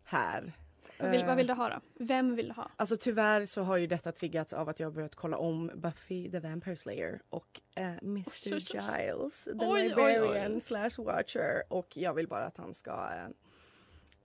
här. 0.03 0.53
Vad 0.99 1.11
vill, 1.11 1.21
Eh, 1.21 1.27
vad 1.27 1.37
vill 1.37 1.47
du 1.47 1.53
ha 1.53 1.69
då? 1.69 1.75
Vem 1.95 2.35
vill 2.35 2.47
du 2.47 2.53
ha? 2.53 2.69
Alltså 2.75 2.97
tyvärr 2.97 3.45
så 3.45 3.61
har 3.63 3.77
ju 3.77 3.87
detta 3.87 4.11
triggats 4.11 4.53
av 4.53 4.69
att 4.69 4.79
jag 4.79 4.93
börjat 4.93 5.15
kolla 5.15 5.37
om 5.37 5.71
Buffy 5.75 6.31
the 6.31 6.39
Vampire 6.39 6.75
Slayer 6.75 7.21
och 7.29 7.61
eh, 7.75 7.83
Mr 8.01 8.23
oj, 8.45 8.53
oj. 8.53 8.65
Giles, 8.71 9.43
the 9.43 9.51
Oj, 9.51 9.65
oj, 9.67 9.73
oj. 9.81 9.83
librarian 9.87 10.61
slash 10.61 10.89
watcher 10.97 11.63
och 11.69 11.97
jag 11.97 12.13
vill 12.13 12.27
bara 12.27 12.45
att 12.45 12.57
han 12.57 12.73
ska 12.73 12.91
eh, 12.91 13.27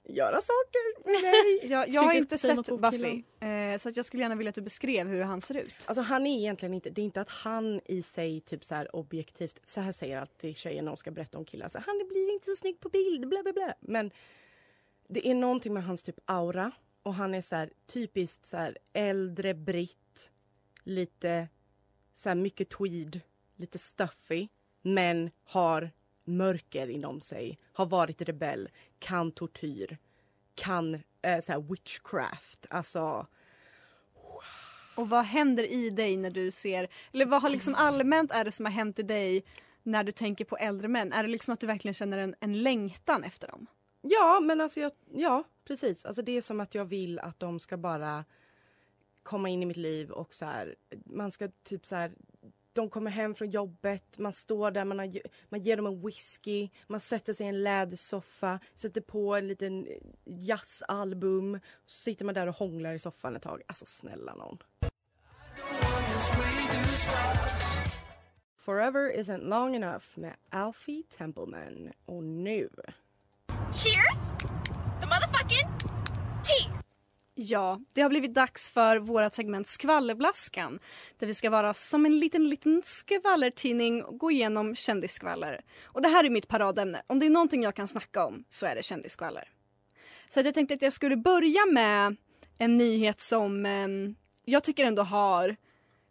göra 0.05 0.41
saker 0.41 1.05
mig. 1.23 1.71
Jag, 1.73 1.89
jag 1.89 2.03
har 2.03 2.13
inte 2.13 2.39
sett 2.39 2.81
Buffy 2.81 3.23
eh, 3.41 3.79
så 3.79 3.89
att 3.89 3.97
jag 3.97 4.07
skulle 4.07 4.23
gärna 4.23 4.35
vilja 4.35 4.49
att 4.49 4.55
du 4.55 4.63
beskrev 4.63 5.09
hur 5.09 5.23
han 5.23 5.41
ser 5.41 5.57
ut. 5.57 5.75
Alltså 5.87 6.03
han 6.03 6.27
är 6.27 6.39
egentligen 6.39 6.75
inte, 6.75 6.91
det 6.91 7.01
är 7.01 7.05
inte 7.05 7.21
att 7.21 7.29
han 7.29 7.81
i 7.85 8.03
sig 8.03 8.41
typ 8.41 8.65
så 8.65 8.75
här 8.75 8.97
objektivt, 8.97 9.61
så 9.65 9.81
här 9.81 9.93
säger 9.93 10.19
alltid 10.19 10.57
tjejer 10.57 10.83
när 10.83 10.91
de 10.91 10.97
ska 10.97 11.11
berätta 11.11 11.39
om 11.39 11.45
killar, 11.45 11.69
så 11.69 11.79
här, 11.79 11.85
han 11.87 12.09
blir 12.09 12.33
inte 12.33 12.47
så 12.47 12.57
snygg 12.57 12.81
på 12.81 12.89
bild, 12.89 13.29
bla 13.29 13.43
bla 13.43 13.53
bla. 13.53 13.75
Men 13.81 14.11
det 15.09 15.29
är 15.29 15.35
någonting 15.35 15.75
med 15.75 15.85
hans 15.85 16.03
typ 16.03 16.19
aura 16.25 16.73
och 17.03 17.15
han 17.15 17.35
är 17.35 17.41
så 17.41 17.57
här 17.57 17.71
typiskt 17.87 18.47
så 18.47 18.57
här 18.57 18.79
äldre 18.93 19.55
britt, 19.55 20.31
lite 20.83 21.49
så 22.15 22.29
här 22.29 22.37
mycket 22.37 22.69
tweed, 22.69 23.21
lite 23.57 23.79
stuffy, 23.79 24.49
men 24.83 25.31
har 25.45 25.91
mörker 26.25 26.89
inom 26.91 27.21
sig, 27.21 27.59
har 27.73 27.87
varit 27.87 28.23
rebell, 28.23 28.69
kan 28.99 29.33
tortyr, 29.33 29.99
kan 30.55 30.95
eh, 31.23 31.41
så 31.41 31.53
här 31.53 31.61
witchcraft, 31.61 32.67
alltså 32.71 33.27
Och 34.95 35.09
vad 35.09 35.25
händer 35.25 35.73
i 35.73 35.91
dig 35.91 36.17
när 36.17 36.31
du 36.31 36.51
ser, 36.51 36.89
eller 37.13 37.27
vad 37.27 37.43
har 37.43 37.51
liksom 37.51 37.75
allmänt 37.75 38.31
är 38.31 38.45
det 38.45 38.53
som 38.53 38.67
har 38.67 38.73
hänt 38.73 38.99
i 38.99 39.03
dig 39.03 39.45
när 39.83 40.05
du 40.05 40.13
tänker 40.13 40.45
på 40.45 40.57
äldre 40.57 40.89
män? 40.89 41.13
Är 41.13 41.23
det 41.23 41.29
liksom 41.29 41.55
att 41.55 41.61
du 41.61 41.67
verkligen 41.67 41.95
känner 41.95 42.19
en, 42.19 42.35
en 42.41 42.63
längtan 42.63 43.25
efter 43.25 43.49
dem? 43.49 43.67
Ja, 44.03 44.41
men 44.41 44.61
alltså 44.61 44.81
jag, 44.81 44.93
ja, 45.13 45.45
precis. 45.65 46.05
Alltså 46.05 46.23
det 46.23 46.37
är 46.37 46.43
som 46.43 46.61
att 46.61 46.75
jag 46.75 46.85
vill 46.85 47.19
att 47.19 47.41
de 47.41 47.61
ska 47.61 47.77
bara 47.77 48.25
komma 49.23 49.49
in 49.49 49.63
i 49.63 49.67
mitt 49.67 49.77
liv 49.77 50.11
och 50.11 50.35
så 50.35 50.45
här, 50.45 50.75
man 51.05 51.33
ska 51.33 51.49
typ 51.63 51.87
så 51.87 51.97
här 51.97 52.13
de 52.73 52.91
kommer 52.91 53.11
hem 53.11 53.35
från 53.35 53.51
jobbet, 53.51 54.19
man 54.19 54.33
står 54.33 54.71
där, 54.71 54.85
man, 54.85 54.99
har, 54.99 55.21
man 55.49 55.61
ger 55.61 55.77
dem 55.77 55.87
en 55.87 56.07
whisky, 56.07 56.69
man 56.87 57.01
sätter 57.01 57.33
sig 57.33 57.47
i 57.47 57.49
en 57.49 57.63
lädersoffa, 57.63 58.61
sätter 58.75 59.01
på 59.01 59.35
en 59.35 59.49
liten 59.49 59.87
eh, 59.87 59.97
jazzalbum. 60.25 61.61
Så 61.87 62.01
sitter 62.01 62.25
man 62.25 62.35
där 62.35 62.47
och 62.47 62.57
hånglar 62.57 62.95
i 62.95 62.99
soffan 62.99 63.37
ett 63.37 63.43
tag. 63.43 63.63
Alltså 63.67 63.87
snälla 63.87 64.35
någon. 64.35 64.59
Forever 68.57 69.17
isn't 69.19 69.49
long 69.49 69.77
enough 69.77 70.07
med 70.15 70.37
Alfie 70.51 71.03
Templeman. 71.03 71.93
Och 72.05 72.25
nu... 72.25 72.69
Here's. 73.49 74.52
Ja, 77.35 77.81
det 77.95 78.01
har 78.03 78.09
blivit 78.09 78.35
dags 78.35 78.69
för 78.69 78.97
vårt 78.97 79.33
segment 79.33 79.67
Skvallerblaskan 79.67 80.79
där 81.19 81.27
vi 81.27 81.35
ska 81.35 81.51
vara 81.51 81.75
som 81.75 82.07
en 82.07 82.19
liten, 82.19 82.49
liten 82.49 82.83
skvallertidning 82.85 84.05
och 84.05 84.19
gå 84.19 84.31
igenom 84.31 84.75
kändisskvaller. 84.75 85.61
Och 85.85 86.03
det 86.03 86.09
här 86.09 86.25
är 86.25 86.31
mitt 86.31 86.49
paradämne. 86.49 87.03
Om 87.07 87.19
det 87.19 87.27
är 87.27 87.31
någonting 87.31 87.63
jag 87.63 87.75
kan 87.75 87.89
snacka 87.89 88.27
om 88.27 88.45
så 88.49 88.67
är 88.67 88.75
det 88.75 88.83
kändisskvaller. 88.83 89.49
Så 90.29 90.41
att 90.41 90.47
jag 90.47 90.55
tänkte 90.55 90.75
att 90.75 90.83
jag 90.83 90.93
skulle 90.93 91.17
börja 91.17 91.67
med 91.73 92.17
en 92.59 92.77
nyhet 92.77 93.21
som 93.21 93.67
eh, 93.67 93.89
jag 94.45 94.65
tycker 94.65 94.85
ändå 94.85 95.03
har 95.03 95.57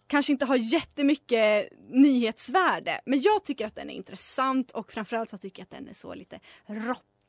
kanske 0.07 0.31
inte 0.31 0.45
har 0.45 0.55
jättemycket 0.55 1.69
nyhetsvärde 1.89 3.01
men 3.05 3.21
jag 3.21 3.43
tycker 3.43 3.65
att 3.65 3.75
den 3.75 3.89
är 3.89 3.93
intressant 3.93 4.71
och 4.71 4.91
framförallt 4.91 5.29
så 5.29 5.37
tycker 5.37 5.61
jag 5.61 5.65
att 5.65 5.79
den 5.79 5.87
är 5.87 5.93
så 5.93 6.13
lite 6.13 6.39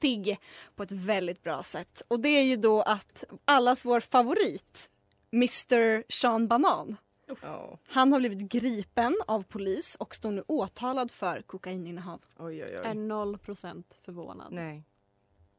råttig 0.03 0.39
på 0.77 0.83
ett 0.83 0.93
väldigt 0.93 1.43
bra 1.43 1.63
sätt. 1.63 2.03
Och 2.09 2.21
det 2.21 2.29
är 2.29 2.43
ju 2.43 2.57
då 2.57 2.83
att 2.83 3.25
allas 3.45 3.85
vår 3.85 4.01
favorit 4.01 4.91
Mr 5.33 6.13
Sean 6.13 6.49
Banan 6.49 6.97
Ja. 7.43 7.79
han 7.89 8.13
har 8.13 8.19
blivit 8.21 8.39
gripen 8.53 9.17
av 9.27 9.43
polis 9.43 9.97
och 10.01 10.15
står 10.15 10.31
nu 10.31 10.45
åtalad 10.47 11.11
för 11.11 11.43
kokaininnehav. 11.43 12.21
Oj, 12.39 12.65
oj, 12.65 12.71
Är 12.71 12.81
oj. 12.93 12.97
0% 12.97 13.85
förvånad. 14.05 14.53
Nej. 14.53 14.85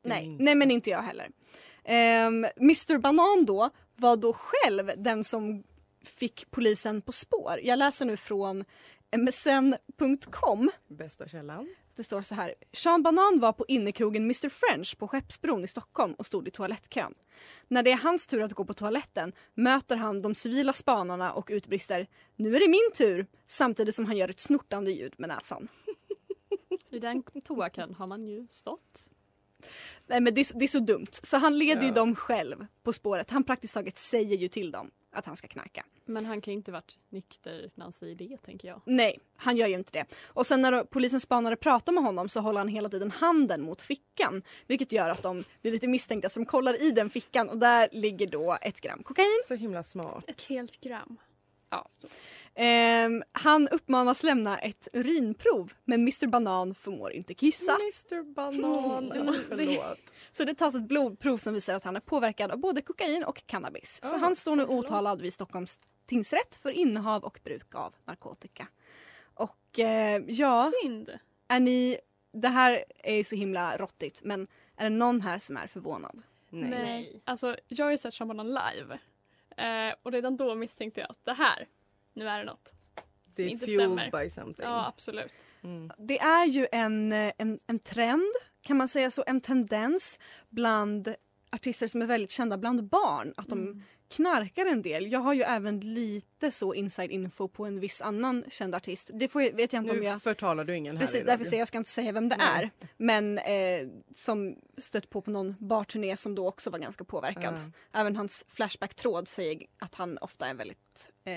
Nej, 0.05 0.25
inte. 0.25 0.43
nej 0.43 0.55
men 0.55 0.71
inte 0.71 0.89
jag 0.89 1.01
heller. 1.01 1.25
Um, 1.85 2.45
Mr 2.57 2.97
Banan 2.97 3.45
då 3.45 3.69
var 3.95 4.15
då 4.17 4.33
själv 4.33 4.91
den 4.97 5.23
som 5.23 5.63
fick 6.05 6.51
polisen 6.51 7.01
på 7.01 7.11
spår. 7.11 7.59
Jag 7.63 7.79
läser 7.79 8.05
nu 8.05 8.17
från 8.17 8.65
msn.com. 9.17 10.71
Bästa 10.87 11.27
källan. 11.27 11.75
Det 11.95 12.03
står 12.03 12.21
så 12.21 12.35
här. 12.35 12.55
Sean 12.73 13.03
Banan 13.03 13.39
var 13.39 13.53
på 13.53 13.65
innekrogen 13.67 14.23
Mr 14.23 14.49
French 14.49 14.97
på 14.97 15.07
Skeppsbron 15.07 15.63
i 15.63 15.67
Stockholm 15.67 16.13
och 16.13 16.25
stod 16.25 16.47
i 16.47 16.51
toalettkön. 16.51 17.13
När 17.67 17.83
det 17.83 17.91
är 17.91 17.97
hans 17.97 18.27
tur 18.27 18.41
att 18.41 18.53
gå 18.53 18.65
på 18.65 18.73
toaletten 18.73 19.33
möter 19.53 19.95
han 19.95 20.21
de 20.21 20.35
civila 20.35 20.73
spanarna 20.73 21.33
och 21.33 21.49
utbrister 21.51 22.07
“Nu 22.35 22.55
är 22.55 22.59
det 22.59 22.67
min 22.67 22.91
tur” 22.97 23.27
samtidigt 23.47 23.95
som 23.95 24.05
han 24.05 24.17
gör 24.17 24.29
ett 24.29 24.39
snortande 24.39 24.91
ljud 24.91 25.13
med 25.17 25.29
näsan. 25.29 25.67
I 26.89 26.99
den 26.99 27.23
toakön 27.23 27.93
har 27.93 28.07
man 28.07 28.27
ju 28.27 28.47
stått. 28.49 29.09
Nej 30.07 30.21
men 30.21 30.33
det 30.33 30.41
är, 30.41 30.45
så- 30.45 30.57
det 30.57 30.65
är 30.65 30.67
så 30.67 30.79
dumt. 30.79 31.07
Så 31.11 31.37
han 31.37 31.57
leder 31.57 31.81
ju 31.81 31.87
Ja. 31.87 31.93
dem 31.93 32.15
själv 32.15 32.65
på 32.83 32.93
spåret. 32.93 33.29
Han 33.29 33.43
praktiskt 33.43 33.73
taget 33.73 33.97
säger 33.97 34.37
ju 34.37 34.47
till 34.47 34.71
dem 34.71 34.91
att 35.15 35.25
han 35.25 35.35
ska 35.35 35.47
knarka. 35.47 35.85
Men 36.05 36.25
han 36.25 36.41
kan 36.41 36.51
ju 36.53 36.57
inte 36.57 36.71
varit 36.71 36.97
nykter 37.09 37.71
när 37.75 37.85
han 37.85 37.91
säger 37.93 38.15
det, 38.15 38.37
tänker 38.37 38.67
jag. 38.67 38.81
Nej, 38.85 39.19
han 39.35 39.57
gör 39.57 39.67
ju 39.67 39.73
inte 39.73 39.91
det. 39.91 40.05
Och 40.25 40.45
sen 40.47 40.61
när 40.61 40.71
då 40.71 40.85
polisens 40.85 41.23
spanare 41.23 41.55
pratar 41.55 41.91
med 41.93 42.03
honom 42.03 42.29
så 42.29 42.39
håller 42.39 42.59
han 42.59 42.67
hela 42.67 42.89
tiden 42.89 43.11
handen 43.11 43.61
mot 43.61 43.81
fickan. 43.81 44.41
Vilket 44.67 44.91
gör 44.91 45.09
att 45.09 45.21
de 45.23 45.43
blir 45.61 45.71
lite 45.71 45.87
misstänkta 45.87 46.29
så 46.29 46.39
de 46.39 46.45
kollar 46.45 46.81
i 46.83 46.91
den 46.91 47.09
fickan 47.09 47.49
och 47.49 47.57
där 47.57 47.89
ligger 47.91 48.27
då 48.27 48.57
ett 48.61 48.81
gram 48.81 49.03
kokain. 49.03 49.41
Så 49.47 49.55
himla 49.55 49.83
smart. 49.83 50.23
Ett 50.27 50.41
helt 50.41 50.81
gram. 50.81 51.17
Ja. 51.69 51.89
Ehm, 52.55 53.23
han 53.31 53.67
uppmanas 53.67 54.23
lämna 54.23 54.59
ett 54.59 54.87
urinprov 54.93 55.73
men 55.85 56.01
Mr 56.01 56.27
Banan 56.27 56.75
förmår 56.75 57.13
inte 57.13 57.33
kissa. 57.33 57.71
Mr 57.75 58.23
Banan. 58.33 59.11
Mm. 59.11 59.27
Alltså 59.27 59.41
förlåt. 59.49 60.13
Så 60.31 60.43
det 60.45 60.53
tas 60.53 60.75
ett 60.75 60.87
blodprov 60.87 61.37
som 61.37 61.53
visar 61.53 61.73
att 61.73 61.83
han 61.83 61.95
är 61.95 61.99
påverkad 61.99 62.51
av 62.51 62.57
både 62.59 62.81
kokain 62.81 63.23
och 63.23 63.45
cannabis. 63.45 63.99
Så 64.03 64.15
Ah, 64.15 64.19
han 64.19 64.35
står 64.35 64.55
nu 64.55 64.65
förlåt. 64.65 64.85
åtalad 64.85 65.21
vid 65.21 65.33
Stockholms 65.33 65.79
tingsrätt 66.05 66.55
för 66.55 66.71
innehav 66.71 67.23
och 67.23 67.39
bruk 67.43 67.75
av 67.75 67.95
narkotika. 68.05 68.67
Och 69.33 69.79
eh, 69.79 70.21
ja, 70.27 70.71
Synd. 70.83 71.09
är 71.47 71.59
ni... 71.59 71.97
Det 72.35 72.47
här 72.47 72.83
är 73.03 73.15
ju 73.15 73.23
så 73.23 73.35
himla 73.35 73.77
råttigt 73.77 74.23
men 74.23 74.47
är 74.77 74.83
det 74.83 74.89
någon 74.89 75.21
här 75.21 75.37
som 75.37 75.57
är 75.57 75.67
förvånad? 75.67 76.21
Nej. 76.49 76.69
Nej. 76.69 77.21
Alltså, 77.25 77.55
jag 77.67 77.85
har 77.85 77.91
ju 77.91 77.97
sett 77.97 78.13
Sean 78.13 78.27
Banan 78.27 78.47
live. 78.47 78.99
Eh, 79.57 79.95
och 80.03 80.11
redan 80.11 80.37
då 80.37 80.55
misstänkte 80.55 81.01
jag 81.01 81.09
att 81.11 81.25
det 81.25 81.33
här, 81.33 81.67
nu 82.13 82.27
är 82.27 82.39
det 82.39 82.45
något. 82.45 82.71
Det 83.35 83.43
är 83.43 83.47
inte 83.47 83.65
stämmer. 83.67 84.23
by 84.23 84.29
something. 84.29 84.65
Ja, 84.65 84.87
absolut. 84.87 85.33
Mm. 85.63 85.91
Det 85.97 86.19
är 86.19 86.45
ju 86.45 86.67
en, 86.71 87.11
eh, 87.11 87.33
en, 87.37 87.59
en 87.67 87.79
trend, 87.79 88.31
kan 88.61 88.77
man 88.77 88.87
säga 88.87 89.11
så, 89.11 89.23
en 89.27 89.41
tendens 89.41 90.19
bland 90.49 91.15
artister 91.51 91.87
som 91.87 92.01
är 92.01 92.05
väldigt 92.05 92.31
kända 92.31 92.57
bland 92.57 92.83
barn. 92.83 93.33
Att 93.37 93.47
de 93.47 93.59
Mm. 93.59 93.81
Knarkar 94.09 94.65
en 94.65 94.81
del. 94.81 95.11
Jag 95.11 95.19
har 95.19 95.33
ju 95.33 95.41
även 95.41 95.79
lite 95.79 96.51
så 96.51 96.73
inside 96.73 97.11
info 97.11 97.47
på 97.47 97.65
en 97.65 97.79
viss 97.79 98.01
annan 98.01 98.43
känd 98.49 98.75
artist. 98.75 99.11
Det 99.13 99.27
får, 99.27 99.39
vet 99.55 99.73
jag 99.73 99.83
inte 99.83 99.93
om 99.93 99.99
Nu 99.99 100.05
jag... 100.05 100.21
förtalar 100.21 100.63
du 100.65 100.75
ingen 100.75 100.97
här 100.97 101.01
Precis, 101.01 101.23
därför 101.25 101.45
säger 101.45 101.61
jag 101.61 101.67
ska 101.67 101.77
inte 101.77 101.89
säga 101.89 102.11
vem 102.11 102.29
det 102.29 102.37
Nej. 102.37 102.47
är. 102.79 102.87
Men 102.97 103.37
eh, 103.37 103.87
som 104.15 104.55
stött 104.77 105.09
på 105.09 105.21
på 105.21 105.31
någon 105.31 105.55
barturné 105.59 106.17
som 106.17 106.35
då 106.35 106.47
också 106.47 106.69
var 106.69 106.79
ganska 106.79 107.03
påverkad. 107.03 107.53
Ja. 107.93 107.99
Även 107.99 108.15
hans 108.15 108.45
Flashback-tråd 108.47 109.27
säger 109.27 109.65
att 109.79 109.95
han 109.95 110.17
ofta 110.17 110.47
är 110.47 110.53
väldigt 110.53 111.11
eh, 111.25 111.33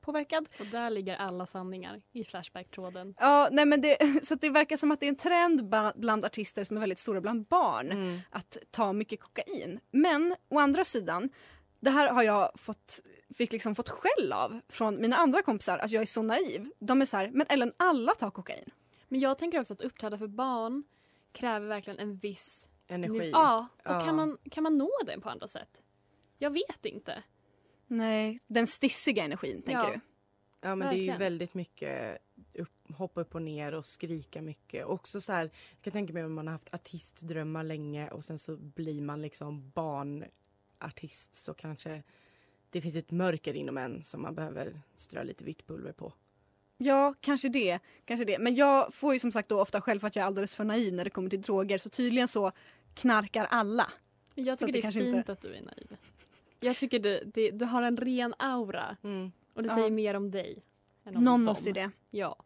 påverkad. 0.00 0.48
Och 0.60 0.66
där 0.66 0.90
ligger 0.90 1.16
alla 1.16 1.46
sanningar 1.46 2.02
i 2.12 2.24
Flashback-tråden. 2.24 3.14
Ja, 3.18 3.48
nej 3.52 3.66
men 3.66 3.80
det, 3.80 3.96
så 4.26 4.34
att 4.34 4.40
det 4.40 4.50
verkar 4.50 4.76
som 4.76 4.90
att 4.92 5.00
det 5.00 5.06
är 5.06 5.08
en 5.08 5.16
trend 5.16 5.68
bland 5.96 6.24
artister 6.24 6.64
som 6.64 6.76
är 6.76 6.80
väldigt 6.80 6.98
stora 6.98 7.20
bland 7.20 7.44
barn 7.46 7.92
Mm. 7.92 8.20
att 8.30 8.56
ta 8.70 8.92
mycket 8.92 9.20
kokain. 9.20 9.80
Men 9.90 10.34
å 10.48 10.58
andra 10.58 10.84
sidan, 10.84 11.30
det 11.84 11.90
här 11.90 12.12
har 12.12 12.22
jag 12.22 12.50
fått, 12.54 13.00
fick 13.34 13.52
liksom 13.52 13.74
fått 13.74 13.88
skäll 13.88 14.32
av 14.32 14.60
från 14.68 15.00
mina 15.00 15.16
andra 15.16 15.42
kompisar 15.42 15.78
att 15.78 15.90
jag 15.90 16.02
är 16.02 16.06
så 16.06 16.22
naiv. 16.22 16.70
De 16.78 17.00
är 17.00 17.04
så 17.04 17.16
här, 17.16 17.30
men 17.30 17.46
Ellen 17.48 17.72
alla 17.76 18.12
tar 18.14 18.30
kokain. 18.30 18.70
Men 19.08 19.20
jag 19.20 19.38
tänker 19.38 19.60
också 19.60 19.72
att 19.72 19.80
uppträda 19.80 20.18
för 20.18 20.26
barn 20.26 20.84
kräver 21.32 21.66
verkligen 21.66 21.98
en 21.98 22.16
viss 22.16 22.68
Energi. 22.86 23.30
Ja, 23.30 23.68
och 23.78 23.90
Ja. 23.90 24.00
Kan, 24.04 24.16
man, 24.16 24.38
kan 24.50 24.62
man 24.62 24.78
nå 24.78 24.90
den 25.06 25.20
på 25.20 25.28
andra 25.30 25.48
sätt? 25.48 25.82
Jag 26.38 26.50
vet 26.50 26.84
inte. 26.84 27.22
Nej, 27.86 28.38
den 28.46 28.66
stissiga 28.66 29.24
energin 29.24 29.62
tänker 29.62 29.82
Ja. 29.84 29.90
du? 29.94 30.00
Ja 30.60 30.74
men 30.74 30.88
det 30.88 30.94
är 30.94 30.96
ju 30.96 31.00
Verkligen. 31.00 31.18
väldigt 31.18 31.54
mycket 31.54 32.18
upp, 32.58 32.96
hoppa 32.96 33.20
upp 33.20 33.34
och 33.34 33.42
ner 33.42 33.74
och 33.74 33.86
skrika 33.86 34.42
mycket. 34.42 34.86
Också 34.86 35.20
så 35.20 35.32
här, 35.32 35.50
jag 35.70 35.82
kan 35.82 35.92
tänka 35.92 36.12
mig 36.12 36.24
om 36.24 36.34
man 36.34 36.46
har 36.46 36.52
haft 36.52 36.74
artistdrömmar 36.74 37.64
länge 37.64 38.10
och 38.10 38.24
sen 38.24 38.38
så 38.38 38.56
blir 38.56 39.00
man 39.02 39.22
liksom 39.22 39.70
barnartist 40.84 41.34
så 41.34 41.54
kanske 41.54 42.02
det 42.70 42.80
finns 42.80 42.96
ett 42.96 43.10
mörker 43.10 43.54
inom 43.56 43.78
en 43.78 44.02
som 44.02 44.22
man 44.22 44.34
behöver 44.34 44.80
strö 44.96 45.24
lite 45.24 45.44
vitt 45.44 45.66
pulver 45.66 45.92
på. 45.92 46.12
Ja, 46.78 47.14
kanske 47.20 47.48
det. 47.48 47.78
kanske 48.04 48.24
det. 48.24 48.38
Men 48.38 48.54
jag 48.54 48.94
får 48.94 49.12
ju 49.14 49.20
som 49.20 49.32
sagt 49.32 49.48
då 49.48 49.60
ofta 49.60 49.80
själv 49.80 50.00
för 50.00 50.06
att 50.06 50.16
jag 50.16 50.22
är 50.22 50.26
alldeles 50.26 50.54
för 50.54 50.64
naiv 50.64 50.92
när 50.94 51.04
det 51.04 51.10
kommer 51.10 51.30
till 51.30 51.42
droger. 51.42 51.78
Så 51.78 51.88
tydligen 51.88 52.28
så 52.28 52.52
knarkar 52.94 53.44
alla. 53.50 53.86
Men 54.34 54.44
jag 54.44 54.58
tycker 54.58 54.72
det 54.72 54.80
det, 54.80 54.86
är 54.88 54.92
fint 54.92 55.16
inte- 55.16 55.32
att 55.32 55.40
du 55.42 55.54
är 55.54 55.62
naiv. 55.62 55.96
Jag 56.60 56.76
tycker 56.76 56.98
du, 56.98 57.22
det, 57.34 57.50
du 57.50 57.64
har 57.64 57.82
en 57.82 57.96
ren 57.96 58.34
aura 58.38 58.96
och 59.54 59.62
det 59.62 59.68
Ja. 59.68 59.74
säger 59.74 59.90
mer 59.90 60.14
om 60.14 60.30
dig. 60.30 60.62
Än 61.04 61.16
om 61.16 61.24
Någon 61.24 61.32
dem. 61.40 61.44
måste 61.44 61.68
ju 61.68 61.72
det. 61.72 61.90
Ja. 62.10 62.36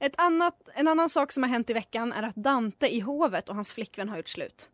Ett 0.00 0.14
annat, 0.20 0.68
en 0.74 0.88
annan 0.88 1.10
sak 1.10 1.32
som 1.32 1.42
har 1.42 1.50
hänt 1.50 1.70
i 1.70 1.72
veckan 1.72 2.12
är 2.12 2.22
att 2.22 2.34
Dante 2.34 2.94
i 2.94 3.00
hovet 3.00 3.48
och 3.48 3.54
hans 3.54 3.72
flickvän 3.72 4.08
har 4.08 4.16
gjort 4.16 4.28
slut. 4.28 4.70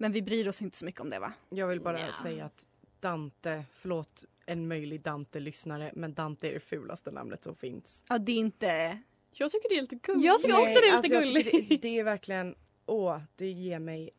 Men 0.00 0.12
vi 0.12 0.22
bryr 0.22 0.48
oss 0.48 0.62
inte 0.62 0.76
så 0.76 0.84
mycket 0.84 1.00
om 1.00 1.10
det 1.10 1.18
va? 1.18 1.32
Jag 1.48 1.66
vill 1.66 1.80
bara 1.80 1.96
Nja. 1.96 2.12
säga 2.22 2.44
att 2.44 2.66
Dante, 3.00 3.64
förlåt 3.72 4.24
en 4.46 4.68
möjlig 4.68 5.00
Dante-lyssnare, 5.00 5.92
men 5.94 6.14
Dante 6.14 6.48
är 6.48 6.52
det 6.54 6.60
fulaste 6.60 7.10
namnet 7.10 7.44
som 7.44 7.54
finns. 7.54 8.04
Ja, 8.08 8.18
det 8.18 8.32
är 8.32 8.36
inte... 8.36 8.98
Jag 9.32 9.50
tycker 9.50 9.68
det 9.68 9.74
är 9.76 9.80
lite 9.80 9.96
gulligt. 9.96 10.24
Jag 10.24 10.40
tycker 10.40 10.58
också 10.60 10.80
det 10.80 10.88
är 10.88 10.96
lite 10.96 11.02
tycker 11.02 11.20
gulligt. 11.26 11.68
Det, 11.68 11.76
det 11.76 11.98
är 11.98 12.04
verkligen, 12.04 12.54
åh, 12.86 13.18
det 13.36 13.50
ger 13.50 13.78
mig 13.78 14.10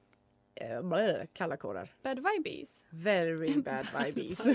eh, 0.55 0.81
blö, 0.81 1.25
kalla 1.33 1.57
kårar. 1.57 1.93
Bad 2.03 2.19
vibes. 2.19 2.83
Very 2.89 3.55
bad 3.61 3.87
vibes. 4.05 4.45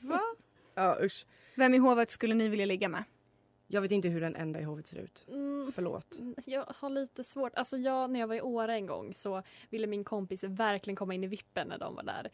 Va? 0.00 0.20
ja 0.74 0.98
usch. 1.02 1.26
Vem 1.54 1.74
i 1.74 1.78
hovet 1.78 2.10
skulle 2.10 2.34
ni 2.34 2.48
vilja 2.48 2.66
ligga 2.66 2.88
med? 2.88 3.04
Jag 3.66 3.80
vet 3.80 3.90
inte 3.90 4.08
hur 4.08 4.20
den 4.20 4.36
enda 4.36 4.60
i 4.60 4.62
hovet 4.62 4.86
ser 4.86 4.98
ut. 4.98 5.24
Mm, 5.28 5.72
Förlåt. 5.74 6.18
jag 6.44 6.64
har 6.76 6.90
lite 6.90 7.24
svårt. 7.24 7.52
Alltså 7.54 7.76
jag, 7.76 8.10
när 8.10 8.20
jag 8.20 8.26
var 8.26 8.34
i 8.34 8.40
Åre 8.40 8.74
en 8.74 8.86
gång 8.86 9.14
så 9.14 9.42
ville 9.70 9.86
min 9.86 10.04
kompis 10.04 10.44
verkligen 10.44 10.96
komma 10.96 11.14
in 11.14 11.24
i 11.24 11.26
vippen 11.26 11.68
när 11.68 11.78
de 11.78 11.94
var 11.94 12.02
där. 12.02 12.30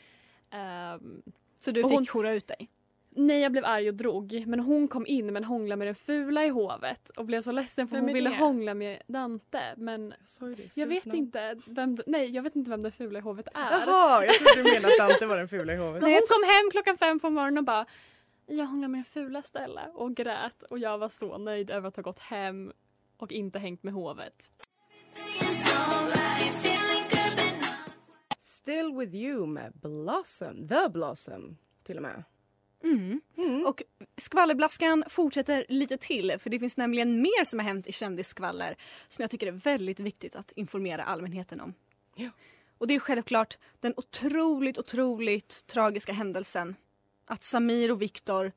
Ehm, 0.50 1.22
Så 1.60 1.70
du 1.70 1.82
fick 1.82 1.92
hon- 1.92 2.06
hora 2.12 2.32
ut 2.32 2.46
dig? 2.46 2.68
nej, 3.10 3.40
jag 3.40 3.52
blev 3.52 3.64
arg 3.64 3.88
och 3.88 3.94
drog. 3.94 4.44
Men 4.46 4.60
hon 4.60 4.88
kom 4.88 5.06
in 5.06 5.32
men 5.32 5.44
hånglade 5.44 5.76
med 5.78 5.86
den 5.88 5.94
fula 5.94 6.44
i 6.44 6.48
hovet 6.48 7.10
och 7.10 7.24
blev 7.24 7.40
så 7.42 7.52
ledsen 7.52 7.88
för 7.88 7.96
Vem 7.96 8.04
hon 8.04 8.14
ville 8.14 8.30
det? 8.30 8.36
hångla 8.36 8.74
med 8.74 9.02
Dante. 9.06 9.74
Men 9.76 10.08
det. 10.40 10.70
jag 10.74 10.86
vet 10.86 11.04
namn. 11.04 11.18
inte 11.18 11.56
vem, 11.66 11.96
nej, 12.06 12.30
jag 12.30 12.42
vet 12.42 12.56
inte 12.56 12.70
vem 12.70 12.82
den 12.82 12.92
fula 12.92 13.18
i 13.18 13.22
hovet 13.22 13.48
är. 13.54 13.70
Jaha, 13.70 14.24
jag 14.24 14.34
trodde 14.34 14.62
du 14.68 14.74
menade 14.74 14.94
att 14.94 15.08
Dante 15.08 15.26
var 15.26 15.36
den 15.36 15.48
fula 15.48 15.72
i 15.72 15.76
hovet. 15.76 16.02
Men 16.02 16.10
hon 16.12 16.20
kom 16.28 16.42
hem 16.44 16.70
klockan 16.70 16.96
fem 16.98 17.20
på 17.20 17.30
morgonen 17.30 17.58
och 17.58 17.64
bara 17.64 17.86
Jag 18.52 18.66
hånglade 18.66 18.90
med 18.90 18.98
den 18.98 19.04
fula 19.04 19.42
Stella 19.42 19.90
och 19.94 20.16
grät 20.16 20.62
och 20.62 20.78
jag 20.78 20.98
var 20.98 21.08
så 21.08 21.38
nöjd 21.38 21.70
över 21.70 21.88
att 21.88 21.96
ha 21.96 22.02
gått 22.02 22.18
hem 22.18 22.72
och 23.16 23.32
inte 23.32 23.58
hängt 23.58 23.82
med 23.82 23.94
hovet. 23.94 24.52
Still 28.38 28.92
with 28.96 29.14
you 29.14 29.46
med 29.46 29.72
Blossom, 29.74 30.68
The 30.68 30.88
Blossom 30.88 31.56
till 31.82 31.96
och 31.96 32.02
med. 32.02 32.24
Mm. 32.82 33.66
Och 33.66 33.82
skvallerblaskan 34.16 35.04
fortsätter 35.08 35.66
lite 35.68 35.96
till 35.96 36.34
för 36.38 36.50
det 36.50 36.58
finns 36.58 36.76
nämligen 36.76 37.22
mer 37.22 37.44
som 37.44 37.58
har 37.58 37.66
hänt 37.66 37.86
i 37.86 37.92
kändisskvaller 37.92 38.76
som 39.08 39.22
jag 39.22 39.30
tycker 39.30 39.46
är 39.46 39.52
väldigt 39.52 40.00
viktigt 40.00 40.36
att 40.36 40.52
informera 40.52 41.04
allmänheten 41.04 41.60
om. 41.60 41.74
Ja. 42.14 42.30
Och 42.78 42.86
det 42.86 42.94
är 42.94 43.00
självklart 43.00 43.58
den 43.80 43.94
otroligt, 43.96 44.78
otroligt 44.78 45.66
tragiska 45.66 46.12
händelsen 46.12 46.76
att 47.30 47.44
Samir 47.44 47.90
och 47.92 48.02
Viktor 48.02 48.52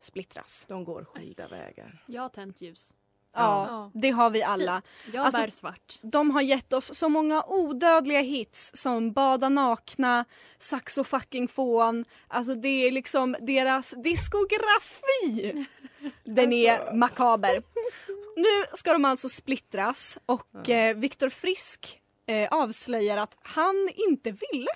splittras. 0.00 0.64
De 0.68 0.84
går 0.84 1.04
skilda 1.04 1.46
vägar. 1.46 2.02
Jag 2.06 2.22
har 2.22 2.28
tänt 2.28 2.60
ljus. 2.60 2.94
Ja, 3.34 3.66
Ja. 3.68 3.90
det 3.94 4.10
har 4.10 4.30
vi 4.30 4.42
alla. 4.42 4.82
Jag 5.12 5.24
Alltså, 5.26 5.40
bär 5.40 5.50
svart. 5.50 5.98
De 6.02 6.30
har 6.30 6.42
gett 6.42 6.72
oss 6.72 6.94
så 6.98 7.08
många 7.08 7.44
odödliga 7.46 8.20
hits 8.20 8.70
som 8.74 9.12
Bada 9.12 9.48
nakna, 9.48 10.24
Saxo 10.58 11.04
fucking 11.04 11.48
fån. 11.48 12.04
Alltså 12.28 12.54
det 12.54 12.68
är 12.86 12.92
liksom 12.92 13.36
deras 13.40 13.94
diskografi. 14.04 15.66
Den 16.24 16.52
är 16.52 16.94
makaber. 16.94 17.62
Nu 18.36 18.76
ska 18.76 18.92
de 18.92 19.04
alltså 19.04 19.28
splittras 19.28 20.18
och 20.26 20.68
eh, 20.70 20.96
Viktor 20.96 21.28
Frisk 21.28 22.00
eh, 22.26 22.48
avslöjar 22.52 23.16
att 23.16 23.38
han 23.42 23.88
inte 23.94 24.30
ville 24.30 24.70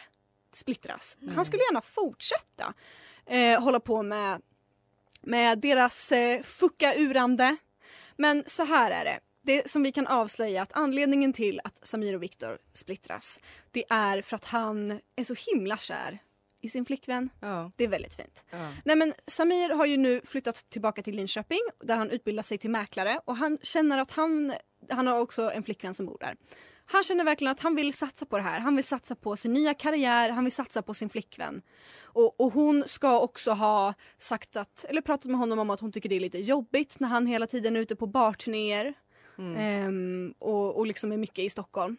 splittras. 0.52 1.16
Han 1.34 1.44
skulle 1.44 1.62
gärna 1.62 1.80
fortsätta 1.80 2.74
eh, 3.30 3.62
hålla 3.62 3.80
på 3.80 4.02
med, 4.02 4.42
med 5.22 5.58
deras 5.58 6.12
eh, 6.12 6.42
fucka-urande. 6.42 7.56
Men 8.16 8.44
så 8.46 8.64
här 8.64 8.90
är 8.90 9.04
det. 9.04 9.20
Det 9.42 9.70
som 9.70 9.82
vi 9.82 9.92
kan 9.92 10.06
avslöja 10.06 10.62
att 10.62 10.72
anledningen 10.72 11.32
till 11.32 11.60
att 11.64 11.86
Samir 11.86 12.14
och 12.14 12.22
Viktor 12.22 12.58
splittras 12.72 13.40
det 13.70 13.84
är 13.90 14.22
för 14.22 14.36
att 14.36 14.44
han 14.44 15.00
är 15.16 15.24
så 15.24 15.34
himla 15.34 15.78
kär 15.78 16.18
i 16.60 16.68
sin 16.68 16.84
flickvän. 16.84 17.30
Ja. 17.40 17.70
Det 17.76 17.84
är 17.84 17.88
väldigt 17.88 18.14
fint. 18.14 18.44
Ja. 18.50 18.72
Nej, 18.84 18.96
men 18.96 19.14
Samir 19.26 19.68
har 19.68 19.86
ju 19.86 19.96
nu 19.96 20.20
flyttat 20.24 20.70
tillbaka 20.70 21.02
till 21.02 21.16
Linköping 21.16 21.60
där 21.80 21.96
han 21.96 22.10
utbildar 22.10 22.42
sig 22.42 22.58
till 22.58 22.70
mäklare 22.70 23.20
och 23.24 23.36
han 23.36 23.58
känner 23.62 23.98
att 23.98 24.10
han, 24.10 24.54
han 24.90 25.06
har 25.06 25.20
också 25.20 25.50
en 25.52 25.62
flickvän 25.62 25.94
som 25.94 26.06
bor 26.06 26.18
där. 26.20 26.36
Han 26.92 27.02
känner 27.02 27.24
verkligen 27.24 27.52
att 27.52 27.60
han 27.60 27.74
vill 27.76 27.92
satsa 27.92 28.26
på 28.26 28.36
det 28.36 28.42
här. 28.42 28.60
Han 28.60 28.76
vill 28.76 28.84
satsa 28.84 29.14
på 29.14 29.36
sin 29.36 29.52
nya 29.52 29.74
karriär, 29.74 30.30
han 30.30 30.44
vill 30.44 30.52
satsa 30.52 30.82
på 30.82 30.94
sin 30.94 31.08
flickvän. 31.10 31.62
Och, 32.02 32.40
och 32.40 32.52
hon 32.52 32.84
ska 32.86 33.20
också 33.20 33.50
ha 33.50 33.94
sagt 34.18 34.56
att, 34.56 34.84
eller 34.88 35.00
pratat 35.00 35.30
med 35.30 35.38
honom 35.40 35.58
om 35.58 35.70
att 35.70 35.80
hon 35.80 35.92
tycker 35.92 36.08
det 36.08 36.16
är 36.16 36.20
lite 36.20 36.38
jobbigt 36.38 37.00
när 37.00 37.08
han 37.08 37.26
hela 37.26 37.46
tiden 37.46 37.76
är 37.76 37.80
ute 37.80 37.96
på 37.96 38.06
barturnéer. 38.06 38.94
Ehm, 39.58 40.34
och, 40.38 40.76
och 40.78 40.86
liksom 40.86 41.12
är 41.12 41.16
mycket 41.16 41.38
i 41.44 41.50
Stockholm. 41.50 41.96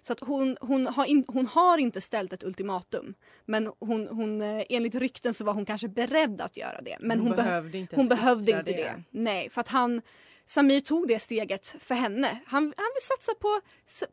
Så 0.00 0.12
att 0.12 0.20
hon, 0.20 0.56
hon, 0.60 0.86
har 0.86 1.04
in, 1.04 1.24
hon 1.28 1.46
har 1.46 1.78
inte 1.78 2.00
ställt 2.00 2.32
ett 2.32 2.44
ultimatum. 2.44 3.14
Men 3.44 3.70
hon, 3.80 4.08
hon, 4.08 4.42
eh, 4.42 4.62
enligt 4.68 4.94
rykten 4.94 5.34
så 5.34 5.44
var 5.44 5.54
hon 5.54 5.64
kanske 5.64 5.88
beredd 5.88 6.40
att 6.40 6.56
göra 6.56 6.80
det. 6.80 6.96
Men 7.00 7.18
Hon 7.18 7.28
hon, 7.28 7.36
behö- 7.36 7.44
behövde 7.44 7.78
inte 7.78 7.96
hon 7.96 8.08
behövde 8.08 8.50
inte 8.50 8.72
det. 8.72 8.76
det. 8.82 9.02
Nej, 9.10 9.50
för 9.50 9.60
att 9.60 9.68
han 9.68 10.02
Samir 10.46 10.80
tog 10.80 11.08
det 11.08 11.18
steget 11.18 11.76
för 11.78 11.94
henne. 11.94 12.38
Han, 12.46 12.62
han 12.76 12.86
vill 12.94 13.02
satsa 13.02 13.34
på, 13.34 13.60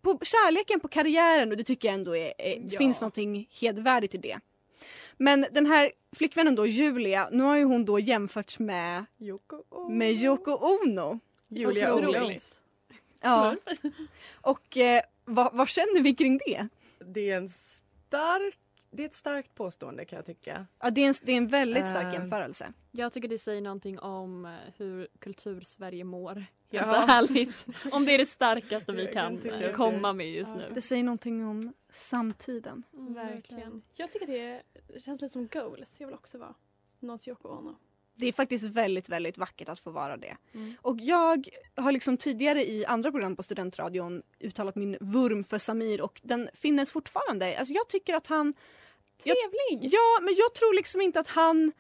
på 0.02 0.26
kärleken, 0.26 0.80
på 0.80 0.88
karriären 0.88 1.52
och 1.52 1.58
det 1.58 1.64
tycker 1.64 1.88
jag 1.88 1.96
ändå 1.96 2.16
är, 2.16 2.34
är, 2.38 2.58
Ja. 2.70 2.78
finns 2.78 3.02
något 3.02 3.18
hedvärdigt 3.62 4.16
i 4.16 4.18
det. 4.18 4.40
Men 5.18 5.46
den 5.52 5.66
här 5.66 5.92
flickvännen 6.16 6.56
då, 6.56 6.66
Julia, 6.66 7.30
nu 7.32 7.44
har 7.44 7.56
ju 7.58 7.64
hon 7.64 7.86
då 7.86 8.00
jämförts 8.00 8.60
med, 8.60 9.06
Yoko 9.20 9.64
Ono. 9.70 9.90
med 9.90 10.12
Yoko 10.12 10.52
Ono. 10.52 11.20
Julia. 11.50 11.96
Ono. 11.96 12.32
Ja. 13.22 13.56
Och 14.34 14.78
eh, 14.78 15.02
vad, 15.26 15.54
vad 15.54 15.70
känner 15.70 16.02
vi 16.02 16.16
kring 16.16 16.38
det? 16.46 16.68
Det 17.06 17.32
är 17.32 17.38
en 17.38 17.50
stark 17.50 18.58
det 18.92 19.04
är 19.04 19.06
ett 19.06 19.14
starkt 19.14 19.56
påstående 19.56 20.06
kan 20.06 20.16
jag 20.18 20.26
tycka. 20.26 20.66
Ja, 20.82 20.90
det, 20.90 21.02
är 21.02 21.08
en, 21.08 21.14
det 21.24 21.32
är 21.32 21.38
en 21.38 21.48
väldigt 21.48 21.88
stark 21.88 22.06
Eh, 22.06 22.14
jämförelse. 22.14 22.74
Jag 22.92 23.14
tycker 23.14 23.28
det 23.28 23.38
säger 23.38 23.62
någonting 23.62 24.00
om 24.00 24.46
eh, 24.46 24.52
hur 24.78 25.08
kultur-Sverige 25.20 26.04
mår. 26.04 26.34
Helt 26.36 26.48
Ja. 26.88 27.06
ärligt. 27.10 27.66
Om 27.92 28.06
det 28.06 28.14
är 28.14 28.18
det 28.18 28.26
starkaste 28.26 28.92
vi 28.92 29.08
kan 29.08 29.38
kan 29.38 29.74
komma 29.74 30.14
med 30.14 30.32
just 30.32 30.56
nu. 30.56 30.72
Det 30.74 30.82
säger 30.82 31.04
någonting 31.04 31.46
om 31.46 31.74
samtiden. 31.90 32.84
Mm, 32.94 33.14
Verkligen. 33.14 33.82
Jag 33.96 34.12
tycker 34.12 34.28
det 34.28 34.62
känns 35.02 35.22
lite 35.22 35.34
som 35.34 35.48
goals. 35.48 36.00
Jag 36.00 36.08
vill 36.08 36.16
också 36.16 36.38
vara 36.38 36.54
någons 37.00 37.28
Yoko 37.28 37.48
Ono. 37.50 37.76
Det 38.16 38.28
är 38.28 38.32
faktiskt 38.34 38.66
väldigt, 38.66 39.10
väldigt 39.10 39.38
vackert 39.38 39.70
att 39.70 39.80
få 39.80 39.92
vara 39.92 40.18
det. 40.18 40.38
Mm. 40.54 40.74
Och 40.82 40.98
jag 41.02 41.48
har 41.76 41.92
liksom 41.92 42.18
tidigare 42.18 42.70
i 42.70 42.86
andra 42.86 43.12
program 43.12 43.36
på 43.36 43.44
Studentradion 43.44 44.24
uttalat 44.40 44.76
min 44.76 44.98
vurm 45.02 45.44
för 45.44 45.58
Samir 45.58 46.02
och 46.02 46.20
den 46.24 46.50
finns 46.54 46.92
fortfarande. 46.92 47.58
Alltså 47.60 47.74
jag 47.74 47.88
tycker 47.90 48.14
att 48.16 48.28
han... 48.28 48.54
Trevlig! 49.24 49.94
Ja, 49.94 50.20
men 50.22 50.36
jag 50.38 50.54
tror 50.54 50.74
liksom 50.76 51.02
inte 51.02 51.20
att 51.20 51.28
han 51.28 51.72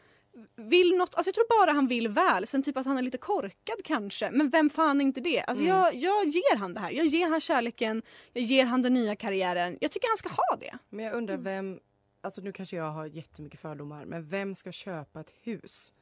vill 0.55 0.97
något. 0.97 1.15
Alltså 1.15 1.27
jag 1.27 1.35
tror 1.35 1.65
bara 1.65 1.71
han 1.71 1.87
vill 1.87 2.07
väl. 2.07 2.47
Sen 2.47 2.63
typ 2.63 2.77
att 2.77 2.85
han 2.85 2.97
är 2.97 3.01
lite 3.01 3.17
korkad 3.17 3.75
kanske. 3.83 4.31
Men 4.31 4.49
vem 4.49 4.69
fan 4.69 5.01
är 5.01 5.05
inte 5.05 5.21
det? 5.21 5.41
Alltså 5.41 5.63
Mm. 5.63 5.75
jag, 5.77 5.95
jag 5.95 6.27
ger 6.27 6.55
han 6.57 6.73
det 6.73 6.79
här. 6.79 6.91
Jag 6.91 7.05
ger 7.05 7.29
han 7.29 7.39
kärleken. 7.41 8.01
Jag 8.33 8.43
ger 8.43 8.65
han 8.65 8.81
den 8.81 8.93
nya 8.93 9.15
karriären. 9.15 9.77
Jag 9.81 9.91
tycker 9.91 10.07
han 10.07 10.17
ska 10.17 10.29
ha 10.29 10.55
det. 10.59 10.77
Men 10.89 11.05
jag 11.05 11.13
undrar 11.15 11.37
vem, 11.37 11.79
alltså 12.21 12.41
nu 12.41 12.51
kanske 12.53 12.75
jag 12.75 12.91
har 12.91 13.05
jättemycket 13.05 13.59
fördomar, 13.59 14.05
men 14.05 14.27
vem 14.27 14.55
ska 14.55 14.71
köpa 14.71 15.19
ett 15.19 15.33
hus 15.41 15.93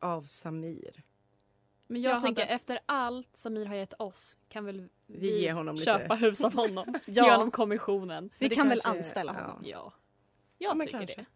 av 0.00 0.22
Samir? 0.22 1.02
Men 1.86 2.02
jag, 2.02 2.14
Jag 2.14 2.22
tänker 2.22 2.42
hade- 2.42 2.54
efter 2.54 2.78
allt 2.86 3.36
Samir 3.36 3.66
har 3.66 3.74
gett 3.74 3.94
oss 3.98 4.36
kan 4.48 4.64
väl 4.64 4.88
vi, 5.06 5.18
Vi 5.30 5.48
honom 5.48 5.74
lite- 5.76 5.84
köpa 5.84 6.14
hus 6.14 6.44
av 6.44 6.54
honom. 6.54 6.94
Ja. 7.06 7.24
Ge 7.24 7.30
honom 7.30 7.50
kommissionen. 7.50 8.30
Vi 8.38 8.48
kan 8.48 8.68
väl 8.68 8.80
kanske- 8.80 8.98
anställa 8.98 9.34
ja. 9.34 9.40
honom. 9.40 9.62
Ja. 9.66 9.92
Jag 10.62 10.70
Ja, 10.70 10.74
men 10.74 10.86
tycker 10.86 10.98
kanske. 10.98 11.20
det. 11.20 11.26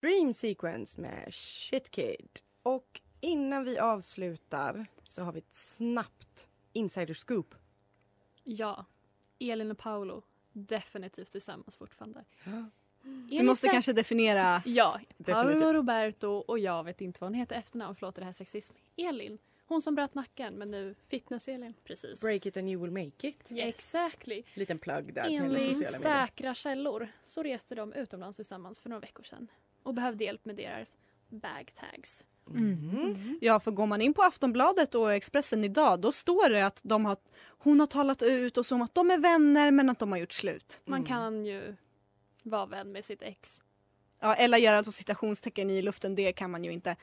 Dream 0.00 0.34
Sequence 0.34 1.00
med 1.00 1.34
Shit 1.34 1.90
Kid. 1.90 2.28
Och 2.62 3.00
innan 3.20 3.64
vi 3.64 3.78
avslutar 3.78 4.86
så 5.04 5.22
har 5.22 5.32
vi 5.32 5.38
ett 5.38 5.54
snabbt 5.54 6.48
insider 6.72 7.14
scoop. 7.14 7.54
Ja. 8.44 8.84
Elin 9.38 9.70
och 9.70 9.78
Paolo. 9.78 10.22
Definitivt 10.52 11.30
tillsammans 11.32 11.76
fortfarande. 11.76 12.24
Vi 13.30 13.42
måste 13.42 13.68
kanske 13.68 13.92
definiera... 13.92 14.62
Ja, 14.64 15.00
Paolo 15.24 15.48
Definitivt. 15.48 15.76
Roberto 15.76 16.28
och 16.28 16.58
jag 16.58 16.84
vet 16.84 17.00
inte 17.00 17.18
vad 17.20 17.30
hon 17.30 17.34
heter 17.34 17.56
efternamn. 17.56 17.94
Förlåt, 17.96 18.14
det 18.14 18.22
här 18.22 18.28
är 18.28 18.32
sexism. 18.32 18.74
Elin. 18.96 19.38
Hon 19.68 19.82
som 19.82 19.94
bröt 19.94 20.14
nacken 20.14 20.54
men 20.54 20.70
nu 20.70 20.94
Fitness-Elin. 21.08 21.74
precis. 21.84 22.20
Break 22.20 22.46
it 22.46 22.56
and 22.56 22.68
you 22.70 22.82
will 22.82 22.90
make 23.04 23.28
it. 23.28 23.50
Exactly. 23.50 24.42
Liten 24.54 24.78
plugg 24.78 25.14
där 25.14 25.24
till 25.28 25.36
Enligt 25.40 25.62
sociala 25.62 25.98
medier. 25.98 26.26
säkra 26.26 26.54
källor 26.54 27.08
så 27.22 27.42
reste 27.42 27.74
de 27.74 27.92
utomlands 27.92 28.36
tillsammans 28.36 28.80
för 28.80 28.88
några 28.88 29.00
veckor 29.00 29.22
sedan 29.22 29.48
och 29.82 29.94
behövde 29.94 30.24
hjälp 30.24 30.44
med 30.44 30.56
deras 30.56 30.98
bag 31.28 31.70
tags. 31.74 32.24
Mhm. 32.48 33.38
Ja, 33.40 33.60
för 33.60 33.70
går 33.70 33.86
man 33.86 34.00
in 34.02 34.14
på 34.14 34.22
Aftonbladet 34.22 34.94
och 34.94 35.12
Expressen 35.12 35.64
idag 35.64 36.00
då 36.00 36.12
står 36.12 36.50
det 36.50 36.66
att 36.66 36.80
de 36.84 37.04
har, 37.04 37.16
hon 37.48 37.80
har 37.80 37.86
talat 37.86 38.22
ut 38.22 38.58
och 38.58 38.66
som 38.66 38.82
att 38.82 38.94
de 38.94 39.10
är 39.10 39.18
vänner 39.18 39.70
men 39.70 39.90
att 39.90 39.98
de 39.98 40.12
har 40.12 40.18
gjort 40.18 40.32
slut. 40.32 40.82
Man 40.84 40.98
Mm. 40.98 41.06
kan 41.08 41.46
ju 41.46 41.76
vara 42.42 42.66
vän 42.66 42.92
med 42.92 43.04
sitt 43.04 43.22
ex. 43.22 43.62
Ja, 44.20 44.34
eller 44.34 44.58
göra 44.58 44.76
alltså 44.76 44.92
citationstecken 44.92 45.70
i 45.70 45.82
luften, 45.82 46.14
det 46.14 46.32
kan 46.32 46.50
man 46.50 46.64
ju 46.64 46.72
inte. 46.72 46.90
Eh, 46.90 46.96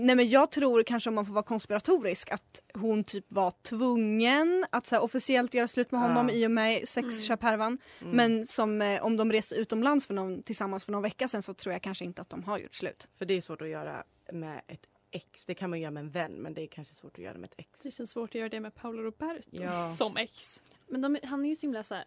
men 0.16 0.28
jag 0.28 0.50
tror 0.50 0.82
kanske 0.82 1.10
om 1.10 1.14
man 1.14 1.26
får 1.26 1.32
vara 1.34 1.42
konspiratorisk 1.44 2.30
att 2.30 2.62
hon 2.74 3.04
typ 3.04 3.24
var 3.28 3.50
tvungen 3.50 4.66
att 4.70 4.86
så 4.86 4.94
här, 4.94 5.02
officiellt 5.02 5.54
göra 5.54 5.68
slut 5.68 5.90
med 5.92 6.00
honom 6.00 6.28
Ja. 6.28 6.34
i 6.34 6.46
och 6.46 6.50
med 6.50 6.88
sexköphärvan. 6.88 7.78
Mm. 8.00 8.16
Men 8.16 8.46
som 8.46 8.82
eh, 8.82 9.02
om 9.04 9.16
de 9.16 9.32
reste 9.32 9.54
utomlands 9.54 10.06
för 10.06 10.14
någon, 10.14 10.42
tillsammans 10.42 10.84
för 10.84 10.92
någon 10.92 11.02
vecka 11.02 11.28
sedan 11.28 11.42
så 11.42 11.54
tror 11.54 11.72
jag 11.72 11.82
kanske 11.82 12.04
inte 12.04 12.20
att 12.20 12.28
de 12.30 12.44
har 12.44 12.58
gjort 12.58 12.74
slut. 12.74 13.08
För 13.18 13.24
det 13.26 13.34
är 13.34 13.40
svårt 13.40 13.62
att 13.62 13.68
göra 13.68 14.04
med 14.32 14.60
ett 14.66 14.86
ex. 15.10 15.44
Det 15.44 15.54
kan 15.54 15.70
man 15.70 15.80
göra 15.80 15.90
med 15.90 16.00
en 16.00 16.10
vän 16.10 16.32
men 16.32 16.54
det 16.54 16.62
är 16.62 16.66
kanske 16.66 16.94
svårt 16.94 17.12
att 17.12 17.24
göra 17.24 17.38
med 17.38 17.44
ett 17.44 17.54
ex. 17.56 17.82
Det 17.82 17.90
känns 17.90 18.10
svårt 18.10 18.30
att 18.30 18.34
göra 18.34 18.48
det 18.48 18.60
med 18.60 18.74
Paolo 18.74 19.02
Roberto 19.02 19.48
Ja. 19.50 19.90
som 19.90 20.16
ex. 20.16 20.62
Men 20.88 21.00
de, 21.00 21.18
han 21.24 21.44
är 21.44 21.48
ju 21.48 21.56
så 21.56 21.60
himla 21.62 21.84
så 21.84 21.94
här, 21.94 22.04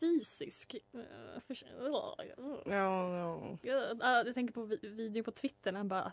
fysisk. 0.00 0.74
Eh, 0.94 1.40
för- 1.46 1.66
Ja, 1.80 2.16
ja. 2.36 3.58
Ja, 3.60 3.94
Jag 4.24 4.34
tänker 4.34 4.54
på 4.54 4.62
vi- 4.64 4.78
videon 4.82 5.24
på 5.24 5.30
Twitter 5.30 5.72
när 5.72 5.78
han 5.80 5.88
bara... 5.88 6.12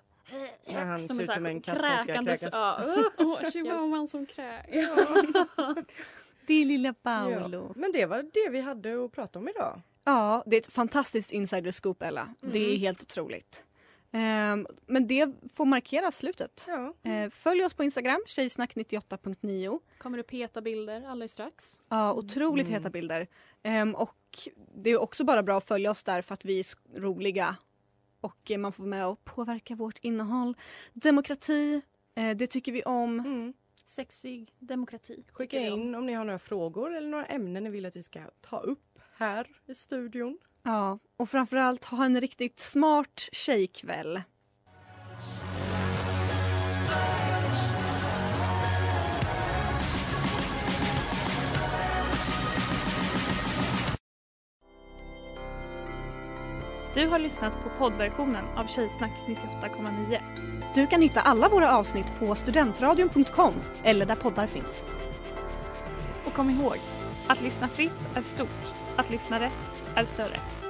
När 0.68 0.86
han 0.86 1.04
som 1.04 1.16
ser 1.16 1.24
ut 1.24 1.32
som 1.34 1.46
en 1.46 1.62
katt 1.62 1.84
som 1.84 1.98
ska 1.98 2.24
kräkas. 2.24 2.54
Ja. 2.54 3.04
Åh, 3.18 3.50
chihuahuan 3.52 4.08
som 4.08 4.26
kräks. 4.26 4.68
Det 6.48 6.66
lilla 6.66 6.94
Ja. 7.04 7.74
Men 7.76 7.92
det 7.92 8.06
var 8.06 8.24
det 8.34 8.50
vi 8.50 8.60
hade 8.62 9.06
att 9.06 9.12
prata 9.12 9.40
om 9.40 9.50
idag. 9.50 9.82
Ja, 10.04 10.44
det 10.46 10.56
är 10.56 10.60
ett 10.62 10.74
fantastiskt 10.74 11.32
insider 11.32 11.72
scoop 11.72 12.02
Ella. 12.02 12.30
Det 12.40 12.60
är 12.60 12.68
Mm. 12.70 12.80
helt 12.80 13.02
otroligt. 13.02 13.66
Ehm, 14.12 14.68
men 14.86 15.08
det 15.08 15.30
får 15.54 15.66
markera 15.66 16.12
slutet. 16.12 16.66
Ja. 16.68 16.94
Eh, 17.12 17.30
följ 17.30 17.66
oss 17.66 17.74
på 17.74 17.84
Instagram, 17.84 18.22
tjejsnack98.9. 18.28 19.80
Kommer 19.98 20.18
det 20.18 20.24
peta 20.24 20.62
bilder 20.62 21.06
alldeles 21.08 21.32
strax? 21.32 21.80
Ja, 21.90 22.14
otroligt 22.14 22.68
Mm. 22.68 22.80
heta 22.80 22.90
bilder. 22.90 23.28
Ehm, 23.64 23.96
och 23.96 24.18
det 24.76 24.90
är 24.90 24.98
också 25.02 25.24
bara 25.24 25.44
bra 25.44 25.58
att 25.58 25.64
följa 25.68 25.92
oss 25.92 26.04
där 26.04 26.22
för 26.22 26.34
att 26.34 26.46
vi 26.46 26.60
är 26.60 27.00
roliga. 27.00 27.56
Och 28.22 28.52
eh, 28.52 28.58
man 28.58 28.72
får 28.74 28.84
med 28.84 29.08
och 29.08 29.26
påverka 29.26 29.76
vårt 29.76 30.00
innehåll. 30.02 30.58
Demokrati, 30.94 31.82
eh, 32.16 32.38
det 32.38 32.48
tycker 32.48 32.72
vi 32.72 32.84
om. 32.84 33.20
Mm. 33.20 33.54
Sexig 33.86 34.54
demokrati. 34.60 35.24
Skicka 35.32 35.60
in 35.60 35.96
om 35.96 36.06
ni 36.06 36.14
har 36.14 36.26
några 36.26 36.40
frågor 36.40 36.96
eller 36.96 37.10
några 37.10 37.26
ämnen 37.26 37.64
ni 37.64 37.70
vill 37.70 37.86
att 37.86 37.96
vi 37.96 38.04
ska 38.04 38.20
ta 38.42 38.58
upp 38.60 39.00
här 39.18 39.48
i 39.68 39.74
studion. 39.74 40.38
Ja, 40.64 41.00
och 41.18 41.30
framförallt 41.30 41.86
ha 41.86 42.06
en 42.06 42.22
riktigt 42.22 42.60
smart 42.60 43.30
tjejkväll. 43.32 44.22
Du 56.94 57.08
har 57.08 57.20
lyssnat 57.20 57.54
på 57.64 57.70
poddversionen 57.78 58.46
av 58.56 58.68
Tjejsnack 58.68 59.12
98,9. 59.28 60.22
Du 60.76 60.88
kan 60.88 61.02
hitta 61.02 61.22
alla 61.22 61.50
våra 61.50 61.78
avsnitt 61.78 62.06
på 62.20 62.36
studentradion.com 62.36 63.54
eller 63.84 64.06
där 64.06 64.16
poddar 64.16 64.48
finns. 64.48 64.86
Och 66.26 66.34
kom 66.34 66.50
ihåg, 66.50 66.78
att 67.28 67.42
lyssna 67.42 67.68
fritt 67.68 68.16
är 68.16 68.22
stort. 68.22 68.74
Att 68.96 69.10
lyssna 69.10 69.40
rätt 69.40 69.81
allt 69.96 70.10
större. 70.10 70.61